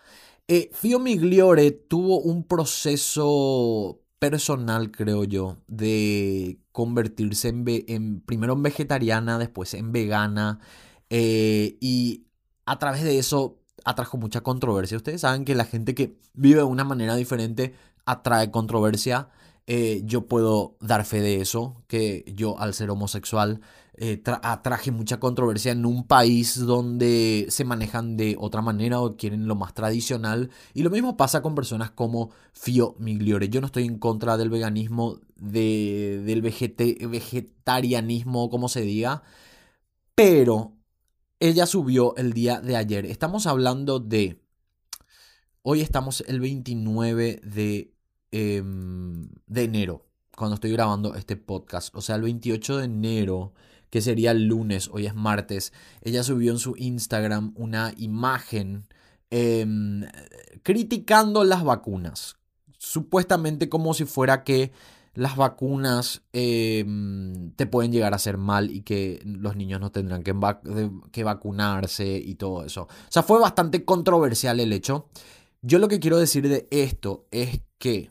Eh, 0.48 0.70
Fio 0.72 0.98
Migliore 0.98 1.70
tuvo 1.70 2.20
un 2.20 2.44
proceso 2.44 4.00
personal, 4.18 4.90
creo 4.90 5.24
yo, 5.24 5.58
de 5.66 6.58
convertirse 6.72 7.48
en, 7.48 8.20
primero 8.20 8.54
en 8.54 8.62
vegetariana, 8.62 9.38
después 9.38 9.74
en 9.74 9.92
vegana 9.92 10.60
eh, 11.10 11.76
y 11.80 12.26
a 12.66 12.78
través 12.78 13.02
de 13.02 13.18
eso 13.18 13.58
atrajo 13.84 14.18
mucha 14.18 14.42
controversia. 14.42 14.96
Ustedes 14.96 15.22
saben 15.22 15.44
que 15.44 15.54
la 15.54 15.64
gente 15.64 15.94
que 15.94 16.18
vive 16.34 16.58
de 16.58 16.64
una 16.64 16.84
manera 16.84 17.16
diferente 17.16 17.74
atrae 18.04 18.50
controversia. 18.50 19.28
Eh, 19.70 20.00
yo 20.06 20.26
puedo 20.26 20.78
dar 20.80 21.04
fe 21.04 21.20
de 21.20 21.42
eso, 21.42 21.84
que 21.88 22.24
yo 22.34 22.58
al 22.58 22.72
ser 22.72 22.88
homosexual 22.88 23.60
eh, 23.98 24.22
atraje 24.42 24.90
mucha 24.90 25.20
controversia 25.20 25.72
en 25.72 25.84
un 25.84 26.06
país 26.06 26.58
donde 26.58 27.44
se 27.50 27.64
manejan 27.64 28.16
de 28.16 28.34
otra 28.40 28.62
manera 28.62 29.02
o 29.02 29.18
quieren 29.18 29.46
lo 29.46 29.56
más 29.56 29.74
tradicional. 29.74 30.50
Y 30.72 30.84
lo 30.84 30.90
mismo 30.90 31.18
pasa 31.18 31.42
con 31.42 31.54
personas 31.54 31.90
como 31.90 32.30
Fio 32.54 32.96
Migliore. 32.98 33.50
Yo 33.50 33.60
no 33.60 33.66
estoy 33.66 33.84
en 33.84 33.98
contra 33.98 34.38
del 34.38 34.48
veganismo, 34.48 35.20
de, 35.36 36.22
del 36.24 36.40
vegetarianismo, 36.40 38.48
como 38.48 38.70
se 38.70 38.80
diga, 38.80 39.22
pero 40.14 40.78
ella 41.40 41.66
subió 41.66 42.16
el 42.16 42.32
día 42.32 42.62
de 42.62 42.76
ayer. 42.76 43.04
Estamos 43.04 43.46
hablando 43.46 44.00
de... 44.00 44.40
Hoy 45.60 45.82
estamos 45.82 46.24
el 46.26 46.40
29 46.40 47.42
de 47.44 47.97
Em, 48.30 49.28
de 49.46 49.64
enero, 49.64 50.06
cuando 50.36 50.54
estoy 50.54 50.70
grabando 50.72 51.14
este 51.14 51.36
podcast. 51.36 51.94
O 51.94 52.02
sea, 52.02 52.16
el 52.16 52.22
28 52.22 52.78
de 52.78 52.84
enero, 52.84 53.54
que 53.90 54.02
sería 54.02 54.32
el 54.32 54.44
lunes, 54.46 54.90
hoy 54.92 55.06
es 55.06 55.14
martes, 55.14 55.72
ella 56.02 56.22
subió 56.22 56.52
en 56.52 56.58
su 56.58 56.74
Instagram 56.76 57.54
una 57.56 57.94
imagen 57.96 58.86
em, 59.30 60.04
criticando 60.62 61.44
las 61.44 61.64
vacunas. 61.64 62.36
Supuestamente 62.78 63.68
como 63.68 63.94
si 63.94 64.04
fuera 64.04 64.44
que 64.44 64.72
las 65.14 65.36
vacunas 65.36 66.22
em, 66.32 67.50
te 67.52 67.66
pueden 67.66 67.92
llegar 67.92 68.12
a 68.12 68.16
hacer 68.16 68.36
mal 68.36 68.70
y 68.70 68.82
que 68.82 69.20
los 69.24 69.56
niños 69.56 69.80
no 69.80 69.90
tendrán 69.90 70.22
que, 70.22 70.34
que, 71.10 71.24
vacunarse 71.24 72.18
y 72.18 72.34
todo 72.36 72.64
eso. 72.64 72.82
O 72.82 73.10
sea, 73.10 73.22
fue 73.22 73.40
bastante 73.40 73.84
controversial 73.84 74.60
el 74.60 74.72
hecho. 74.72 75.08
Yo 75.62 75.78
lo 75.78 75.88
que 75.88 75.98
quiero 75.98 76.18
decir 76.18 76.48
de 76.48 76.68
esto 76.70 77.26
es 77.32 77.62
que 77.78 78.10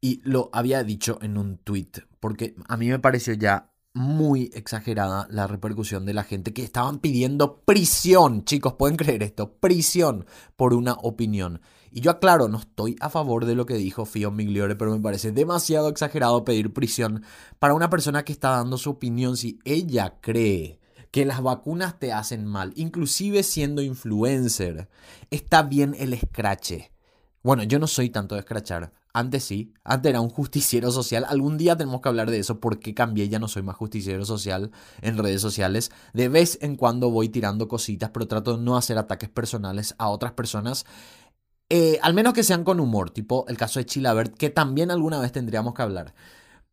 Y 0.00 0.20
lo 0.24 0.50
había 0.52 0.82
dicho 0.82 1.18
en 1.20 1.36
un 1.36 1.58
tweet, 1.58 1.90
porque 2.20 2.54
a 2.68 2.76
mí 2.76 2.88
me 2.88 2.98
pareció 2.98 3.34
ya 3.34 3.70
muy 3.92 4.50
exagerada 4.54 5.26
la 5.30 5.46
repercusión 5.46 6.06
de 6.06 6.14
la 6.14 6.24
gente 6.24 6.52
que 6.52 6.62
estaban 6.62 7.00
pidiendo 7.00 7.60
prisión. 7.64 8.44
Chicos, 8.44 8.74
pueden 8.74 8.96
creer 8.96 9.22
esto, 9.22 9.52
prisión 9.54 10.26
por 10.56 10.74
una 10.74 10.92
opinión. 10.94 11.60
Y 11.90 12.00
yo 12.00 12.12
aclaro, 12.12 12.48
no 12.48 12.58
estoy 12.58 12.96
a 13.00 13.10
favor 13.10 13.46
de 13.46 13.56
lo 13.56 13.66
que 13.66 13.74
dijo 13.74 14.04
Fio 14.04 14.30
Migliore, 14.30 14.76
pero 14.76 14.92
me 14.92 15.00
parece 15.00 15.32
demasiado 15.32 15.88
exagerado 15.88 16.44
pedir 16.44 16.72
prisión 16.72 17.24
para 17.58 17.74
una 17.74 17.90
persona 17.90 18.24
que 18.24 18.32
está 18.32 18.50
dando 18.50 18.78
su 18.78 18.90
opinión 18.90 19.36
si 19.36 19.58
ella 19.64 20.18
cree 20.20 20.78
que 21.10 21.24
las 21.24 21.42
vacunas 21.42 21.98
te 21.98 22.12
hacen 22.12 22.46
mal, 22.46 22.72
inclusive 22.76 23.42
siendo 23.42 23.82
influencer. 23.82 24.88
Está 25.30 25.62
bien 25.64 25.96
el 25.98 26.14
escrache. 26.14 26.92
Bueno, 27.42 27.62
yo 27.62 27.78
no 27.78 27.86
soy 27.86 28.10
tanto 28.10 28.34
de 28.34 28.40
escrachar. 28.40 28.92
Antes 29.12 29.44
sí, 29.44 29.72
antes 29.82 30.10
era 30.10 30.20
un 30.20 30.28
justiciero 30.28 30.90
social. 30.90 31.24
Algún 31.26 31.56
día 31.56 31.76
tenemos 31.76 32.00
que 32.00 32.08
hablar 32.08 32.30
de 32.30 32.38
eso 32.38 32.60
porque 32.60 32.94
cambié, 32.94 33.28
ya 33.28 33.38
no 33.38 33.48
soy 33.48 33.62
más 33.62 33.76
justiciero 33.76 34.24
social 34.26 34.70
en 35.00 35.16
redes 35.16 35.40
sociales. 35.40 35.90
De 36.12 36.28
vez 36.28 36.58
en 36.60 36.76
cuando 36.76 37.10
voy 37.10 37.28
tirando 37.30 37.66
cositas, 37.66 38.10
pero 38.10 38.28
trato 38.28 38.56
de 38.56 38.62
no 38.62 38.76
hacer 38.76 38.98
ataques 38.98 39.30
personales 39.30 39.94
a 39.98 40.08
otras 40.10 40.32
personas. 40.32 40.84
Eh, 41.70 41.98
al 42.02 42.14
menos 42.14 42.34
que 42.34 42.42
sean 42.42 42.64
con 42.64 42.78
humor, 42.80 43.10
tipo 43.10 43.46
el 43.48 43.56
caso 43.56 43.78
de 43.80 43.86
Chilabert, 43.86 44.36
que 44.36 44.50
también 44.50 44.90
alguna 44.90 45.18
vez 45.18 45.32
tendríamos 45.32 45.72
que 45.74 45.82
hablar. 45.82 46.14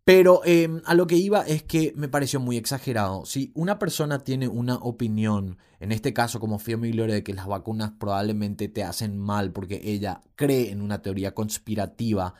Pero 0.07 0.39
em, 0.45 0.81
a 0.85 0.93
lo 0.93 1.05
que 1.05 1.17
iba 1.17 1.41
es 1.41 1.63
que 1.63 1.91
me 1.97 2.07
pareció 2.07 2.39
muy 2.39 2.55
exagerado. 2.55 3.25
Si 3.25 3.51
una 3.55 3.77
persona 3.77 4.19
tiene 4.19 4.47
una 4.47 4.75
opinión, 4.75 5.57
en 5.81 5.91
este 5.91 6.13
caso 6.13 6.39
como 6.39 6.59
Fio 6.59 6.77
Migliore, 6.77 7.11
de 7.11 7.23
que 7.23 7.33
las 7.33 7.45
vacunas 7.45 7.91
probablemente 7.99 8.69
te 8.69 8.85
hacen 8.85 9.17
mal 9.17 9.51
porque 9.51 9.81
ella 9.83 10.21
cree 10.35 10.71
en 10.71 10.81
una 10.81 11.01
teoría 11.01 11.33
conspirativa, 11.33 12.35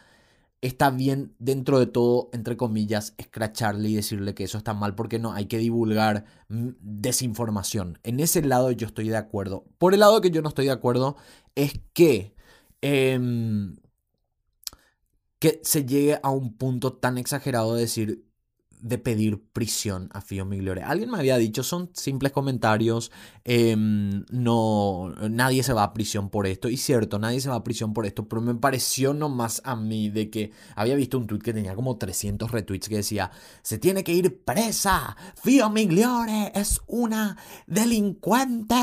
está 0.61 0.91
bien 0.91 1.35
dentro 1.39 1.77
de 1.77 1.87
todo, 1.87 2.29
entre 2.31 2.55
comillas, 2.55 3.13
escracharle 3.17 3.89
y 3.89 3.95
decirle 3.95 4.33
que 4.33 4.45
eso 4.45 4.57
está 4.57 4.73
mal 4.73 4.95
porque 4.95 5.19
no 5.19 5.33
hay 5.33 5.47
que 5.47 5.57
divulgar 5.57 6.23
mm, 6.47 6.69
desinformación. 6.79 7.99
En 8.03 8.21
ese 8.21 8.41
lado 8.43 8.71
yo 8.71 8.87
estoy 8.87 9.09
de 9.09 9.17
acuerdo. 9.17 9.65
Por 9.77 9.93
el 9.93 9.99
lado 9.99 10.21
que 10.21 10.31
yo 10.31 10.41
no 10.41 10.47
estoy 10.47 10.67
de 10.67 10.71
acuerdo 10.71 11.17
es 11.55 11.81
que... 11.91 12.33
Em, 12.79 13.75
se 15.63 15.85
llegue 15.85 16.19
a 16.21 16.29
un 16.29 16.55
punto 16.57 16.93
tan 16.93 17.17
exagerado 17.17 17.75
de 17.75 17.81
decir 17.81 18.27
de 18.79 18.97
pedir 18.97 19.41
prisión 19.53 20.09
a 20.13 20.21
Fio 20.21 20.45
Migliore. 20.45 20.83
Alguien 20.83 21.09
me 21.09 21.17
había 21.17 21.37
dicho, 21.37 21.63
son 21.63 21.89
simples 21.93 22.31
comentarios, 22.31 23.11
em, 23.43 24.23
no, 24.29 25.13
nadie 25.29 25.63
se 25.63 25.73
va 25.73 25.83
a 25.83 25.93
prisión 25.93 26.29
por 26.29 26.47
esto. 26.47 26.69
Y 26.69 26.77
cierto, 26.77 27.19
nadie 27.19 27.41
se 27.41 27.49
va 27.49 27.55
a 27.55 27.63
prisión 27.63 27.93
por 27.93 28.05
esto, 28.05 28.27
pero 28.27 28.41
me 28.41 28.55
pareció 28.55 29.13
nomás 29.13 29.61
a 29.65 29.75
mí 29.75 30.09
de 30.09 30.29
que 30.29 30.51
había 30.75 30.95
visto 30.95 31.17
un 31.17 31.27
tweet 31.27 31.39
que 31.39 31.53
tenía 31.53 31.75
como 31.75 31.97
300 31.97 32.51
retweets 32.51 32.89
que 32.89 32.97
decía, 32.97 33.31
se 33.61 33.77
tiene 33.79 34.03
que 34.03 34.13
ir 34.13 34.43
presa, 34.43 35.15
Fio 35.41 35.69
Migliore 35.69 36.51
es 36.55 36.81
una 36.87 37.37
delincuente. 37.65 38.75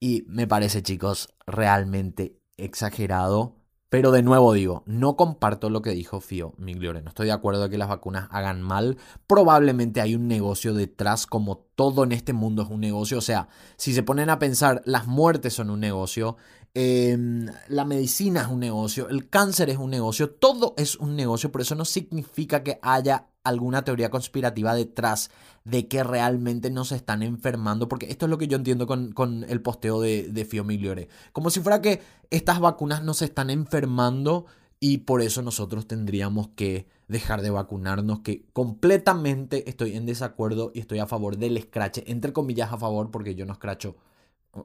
Y 0.00 0.24
me 0.26 0.46
parece, 0.46 0.82
chicos, 0.82 1.28
realmente 1.46 2.40
exagerado 2.56 3.63
pero 3.94 4.10
de 4.10 4.24
nuevo 4.24 4.52
digo, 4.52 4.82
no 4.86 5.14
comparto 5.14 5.70
lo 5.70 5.80
que 5.80 5.90
dijo 5.90 6.20
Fio 6.20 6.52
Migliore. 6.58 7.00
No 7.00 7.10
estoy 7.10 7.26
de 7.26 7.32
acuerdo 7.32 7.62
de 7.62 7.70
que 7.70 7.78
las 7.78 7.88
vacunas 7.88 8.26
hagan 8.32 8.60
mal. 8.60 8.98
Probablemente 9.28 10.00
hay 10.00 10.16
un 10.16 10.26
negocio 10.26 10.74
detrás, 10.74 11.28
como 11.28 11.58
todo 11.76 12.02
en 12.02 12.10
este 12.10 12.32
mundo 12.32 12.64
es 12.64 12.70
un 12.70 12.80
negocio. 12.80 13.18
O 13.18 13.20
sea, 13.20 13.46
si 13.76 13.94
se 13.94 14.02
ponen 14.02 14.30
a 14.30 14.40
pensar, 14.40 14.82
las 14.84 15.06
muertes 15.06 15.54
son 15.54 15.70
un 15.70 15.78
negocio, 15.78 16.36
em, 16.74 17.46
la 17.68 17.84
medicina 17.84 18.40
es 18.42 18.48
un 18.48 18.58
negocio, 18.58 19.08
el 19.08 19.28
cáncer 19.28 19.70
es 19.70 19.78
un 19.78 19.90
negocio, 19.90 20.28
todo 20.28 20.74
es 20.76 20.96
un 20.96 21.14
negocio. 21.14 21.52
Por 21.52 21.60
eso 21.60 21.76
no 21.76 21.84
significa 21.84 22.64
que 22.64 22.80
haya 22.82 23.28
alguna 23.44 23.84
teoría 23.84 24.10
conspirativa 24.10 24.74
detrás 24.74 25.30
de 25.64 25.86
que 25.86 26.02
realmente 26.02 26.70
nos 26.70 26.92
están 26.92 27.22
enfermando, 27.22 27.88
porque 27.88 28.10
esto 28.10 28.26
es 28.26 28.30
lo 28.30 28.38
que 28.38 28.48
yo 28.48 28.56
entiendo 28.56 28.86
con, 28.86 29.46
el 29.48 29.60
posteo 29.60 30.00
de, 30.00 30.24
de 30.24 30.44
Fio 30.44 30.64
Migliore. 30.64 31.08
Como 31.32 31.50
si 31.50 31.60
fuera 31.60 31.80
que 31.80 32.02
estas 32.30 32.58
vacunas 32.58 33.02
nos 33.02 33.22
están 33.22 33.50
enfermando 33.50 34.46
y 34.80 34.98
por 34.98 35.22
eso 35.22 35.40
nosotros 35.40 35.86
tendríamos 35.86 36.48
que 36.48 36.88
dejar 37.08 37.42
de 37.42 37.50
vacunarnos, 37.50 38.20
que 38.20 38.46
completamente 38.52 39.68
estoy 39.68 39.96
en 39.96 40.06
desacuerdo 40.06 40.72
y 40.74 40.80
estoy 40.80 40.98
a 40.98 41.06
favor 41.06 41.36
del 41.36 41.60
scratch, 41.60 42.00
entre 42.06 42.32
comillas 42.32 42.72
a 42.72 42.78
favor, 42.78 43.10
porque 43.10 43.34
yo 43.34 43.46
no 43.46 43.52
escracho, 43.52 43.96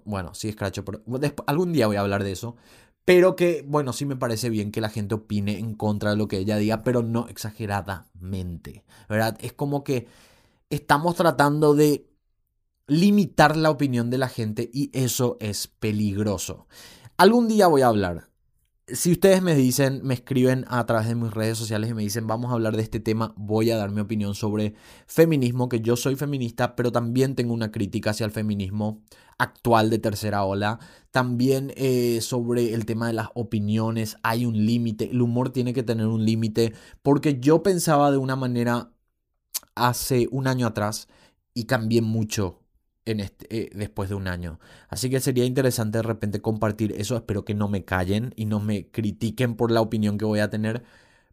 bueno, 0.05 0.33
sí 0.33 0.49
escracho, 0.49 0.83
pero 0.83 1.01
algún 1.47 1.73
día 1.73 1.87
voy 1.87 1.97
a 1.97 2.01
hablar 2.01 2.23
de 2.23 2.31
eso, 2.31 2.55
pero 3.09 3.35
que, 3.35 3.65
bueno, 3.67 3.91
sí 3.91 4.05
me 4.05 4.15
parece 4.15 4.51
bien 4.51 4.71
que 4.71 4.81
la 4.81 4.89
gente 4.89 5.15
opine 5.15 5.57
en 5.57 5.73
contra 5.73 6.11
de 6.11 6.15
lo 6.15 6.27
que 6.27 6.37
ella 6.37 6.57
diga, 6.57 6.83
pero 6.83 7.01
no 7.01 7.27
exageradamente, 7.27 8.83
¿verdad? 9.09 9.35
Es 9.41 9.51
como 9.51 9.83
que 9.83 10.05
estamos 10.69 11.15
tratando 11.15 11.73
de 11.73 12.07
limitar 12.85 13.57
la 13.57 13.71
opinión 13.71 14.11
de 14.11 14.19
la 14.19 14.29
gente 14.29 14.69
y 14.71 14.91
eso 14.93 15.37
es 15.39 15.65
peligroso. 15.67 16.67
Algún 17.17 17.47
día 17.47 17.65
voy 17.65 17.81
a 17.81 17.87
hablar. 17.87 18.28
Si 18.93 19.12
ustedes 19.12 19.41
me 19.41 19.56
dicen, 19.56 20.02
me 20.04 20.13
escriben 20.15 20.65
a 20.67 20.86
través 20.86 21.08
de 21.08 21.15
mis 21.15 21.32
redes 21.32 21.58
sociales 21.58 21.89
y 21.89 21.93
me 21.93 22.02
dicen, 22.02 22.28
vamos 22.28 22.49
a 22.49 22.54
hablar 22.54 22.75
de 22.75 22.82
este 22.82 22.99
tema, 22.99 23.34
voy 23.36 23.71
a 23.71 23.78
dar 23.78 23.91
mi 23.91 24.02
opinión 24.02 24.36
sobre 24.36 24.73
feminismo, 25.06 25.69
que 25.69 25.82
yo 25.82 25.95
soy 25.95 26.15
feminista, 26.15 26.75
pero 26.75 26.91
también 26.91 27.36
tengo 27.36 27.54
una 27.54 27.71
crítica 27.71 28.12
hacia 28.12 28.25
el 28.25 28.32
feminismo 28.32 29.02
actual 29.38 29.89
de 29.89 29.99
tercera 29.99 30.43
ola. 30.43 30.80
También 31.12 31.73
eh, 31.75 32.19
sobre 32.21 32.73
el 32.73 32.86
tema 32.86 33.08
de 33.08 33.13
las 33.13 33.30
opiniones, 33.36 34.17
hay 34.23 34.45
un 34.45 34.65
límite, 34.65 35.12
el 35.12 35.21
humor 35.21 35.52
tiene 35.52 35.73
que 35.73 35.84
tener 35.84 36.08
un 36.08 36.25
límite, 36.25 36.73
porque 37.02 37.39
yo 37.39 37.63
pensaba 37.63 38.12
de 38.12 38.17
una 38.17 38.36
manera 38.36 38.91
hace 39.75 40.28
un 40.32 40.47
año 40.47 40.67
atrás 40.67 41.08
y 41.54 41.65
cambié 41.65 42.02
mucho 42.02 42.58
este, 43.17 43.47
eh, 43.49 43.69
después 43.73 44.09
de 44.09 44.15
un 44.15 44.27
año. 44.27 44.59
Así 44.89 45.09
que 45.09 45.19
sería 45.19 45.45
interesante 45.45 45.97
de 45.97 46.03
repente 46.03 46.41
compartir 46.41 46.93
eso. 46.97 47.15
Espero 47.15 47.45
que 47.45 47.53
no 47.55 47.67
me 47.67 47.85
callen 47.85 48.33
y 48.35 48.45
no 48.45 48.59
me 48.59 48.87
critiquen 48.89 49.55
por 49.55 49.71
la 49.71 49.81
opinión 49.81 50.17
que 50.17 50.25
voy 50.25 50.39
a 50.39 50.49
tener. 50.49 50.83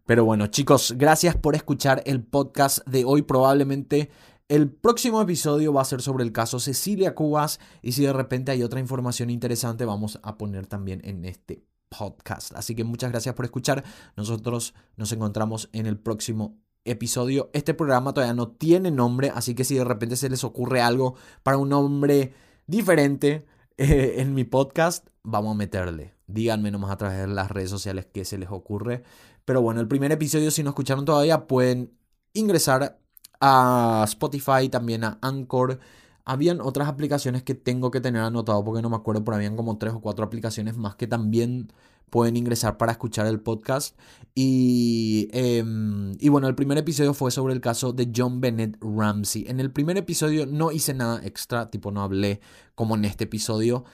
Pero 0.06 0.24
bueno, 0.24 0.46
chicos, 0.46 0.94
gracias 0.96 1.36
por 1.36 1.54
escuchar 1.54 2.02
el 2.06 2.22
podcast 2.22 2.86
de 2.86 3.04
hoy. 3.04 3.22
Probablemente 3.22 4.10
el 4.48 4.70
próximo 4.70 5.20
episodio 5.20 5.72
va 5.72 5.82
a 5.82 5.84
ser 5.84 6.00
sobre 6.00 6.22
el 6.22 6.32
caso 6.32 6.60
Cecilia 6.60 7.14
Cubas 7.14 7.58
y 7.82 7.92
si 7.92 8.04
de 8.04 8.12
repente 8.12 8.52
hay 8.52 8.62
otra 8.62 8.78
información 8.78 9.28
interesante 9.28 9.84
vamos 9.84 10.20
a 10.22 10.38
poner 10.38 10.68
también 10.68 11.00
en 11.04 11.24
este 11.24 11.64
podcast. 11.88 12.52
Así 12.54 12.74
que 12.74 12.84
muchas 12.84 13.10
gracias 13.10 13.34
por 13.34 13.44
escuchar. 13.44 13.84
Nosotros 14.16 14.74
nos 14.96 15.10
encontramos 15.12 15.68
en 15.72 15.86
el 15.86 15.98
próximo 15.98 16.56
episodio. 16.86 17.50
Este 17.52 17.74
programa 17.74 18.12
todavía 18.14 18.34
no 18.34 18.48
tiene 18.48 18.90
nombre, 18.90 19.30
así 19.34 19.54
que 19.54 19.64
si 19.64 19.74
de 19.74 19.84
repente 19.84 20.16
se 20.16 20.30
les 20.30 20.44
ocurre 20.44 20.80
algo 20.80 21.14
para 21.42 21.58
un 21.58 21.68
nombre 21.68 22.34
diferente 22.66 23.46
eh, 23.76 24.14
en 24.18 24.34
mi 24.34 24.44
podcast, 24.44 25.06
vamos 25.22 25.54
a 25.54 25.58
meterle. 25.58 26.14
Díganme 26.26 26.70
nomás 26.70 26.90
a 26.90 26.96
través 26.96 27.18
de 27.18 27.26
las 27.28 27.50
redes 27.50 27.70
sociales 27.70 28.06
qué 28.12 28.24
se 28.24 28.38
les 28.38 28.50
ocurre. 28.50 29.02
Pero 29.44 29.62
bueno, 29.62 29.80
el 29.80 29.88
primer 29.88 30.10
episodio, 30.10 30.50
si 30.50 30.62
no 30.62 30.70
escucharon 30.70 31.04
todavía, 31.04 31.46
pueden 31.46 31.92
ingresar 32.32 32.98
a 33.40 34.04
Spotify, 34.06 34.68
también 34.70 35.04
a 35.04 35.18
Anchor. 35.22 35.78
Habían 36.24 36.60
otras 36.60 36.88
aplicaciones 36.88 37.44
que 37.44 37.54
tengo 37.54 37.90
que 37.90 38.00
tener 38.00 38.22
anotado 38.22 38.64
porque 38.64 38.82
no 38.82 38.90
me 38.90 38.96
acuerdo, 38.96 39.22
pero 39.24 39.36
habían 39.36 39.56
como 39.56 39.78
tres 39.78 39.92
o 39.94 40.00
cuatro 40.00 40.24
aplicaciones 40.24 40.76
más 40.76 40.96
que 40.96 41.06
también 41.06 41.68
pueden 42.10 42.36
ingresar 42.36 42.76
para 42.76 42.92
escuchar 42.92 43.26
el 43.26 43.40
podcast. 43.40 43.98
Y, 44.34 45.28
em, 45.32 46.12
y 46.18 46.28
bueno, 46.28 46.48
el 46.48 46.54
primer 46.54 46.78
episodio 46.78 47.14
fue 47.14 47.30
sobre 47.30 47.54
el 47.54 47.60
caso 47.60 47.92
de 47.92 48.10
John 48.14 48.40
Bennett 48.40 48.76
Ramsey. 48.80 49.46
En 49.48 49.60
el 49.60 49.72
primer 49.72 49.96
episodio 49.96 50.46
no 50.46 50.72
hice 50.72 50.94
nada 50.94 51.24
extra, 51.24 51.70
tipo 51.70 51.90
no 51.90 52.02
hablé 52.02 52.40
como 52.74 52.96
en 52.96 53.04
este 53.04 53.24
episodio, 53.24 53.84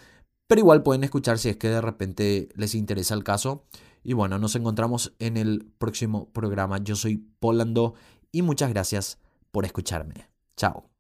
pero 0.46 0.60
igual 0.60 0.82
pueden 0.82 1.04
escuchar 1.04 1.38
si 1.38 1.48
es 1.48 1.56
que 1.56 1.68
de 1.68 1.80
repente 1.80 2.48
les 2.56 2.74
interesa 2.74 3.14
el 3.14 3.24
caso. 3.24 3.64
Y 4.04 4.14
bueno, 4.14 4.38
nos 4.38 4.56
encontramos 4.56 5.14
en 5.18 5.36
el 5.36 5.72
próximo 5.78 6.30
programa. 6.32 6.78
Yo 6.78 6.96
soy 6.96 7.18
Polando 7.38 7.94
y 8.32 8.42
muchas 8.42 8.70
gracias 8.70 9.18
por 9.52 9.64
escucharme. 9.64 10.28
Chao. 10.56 10.91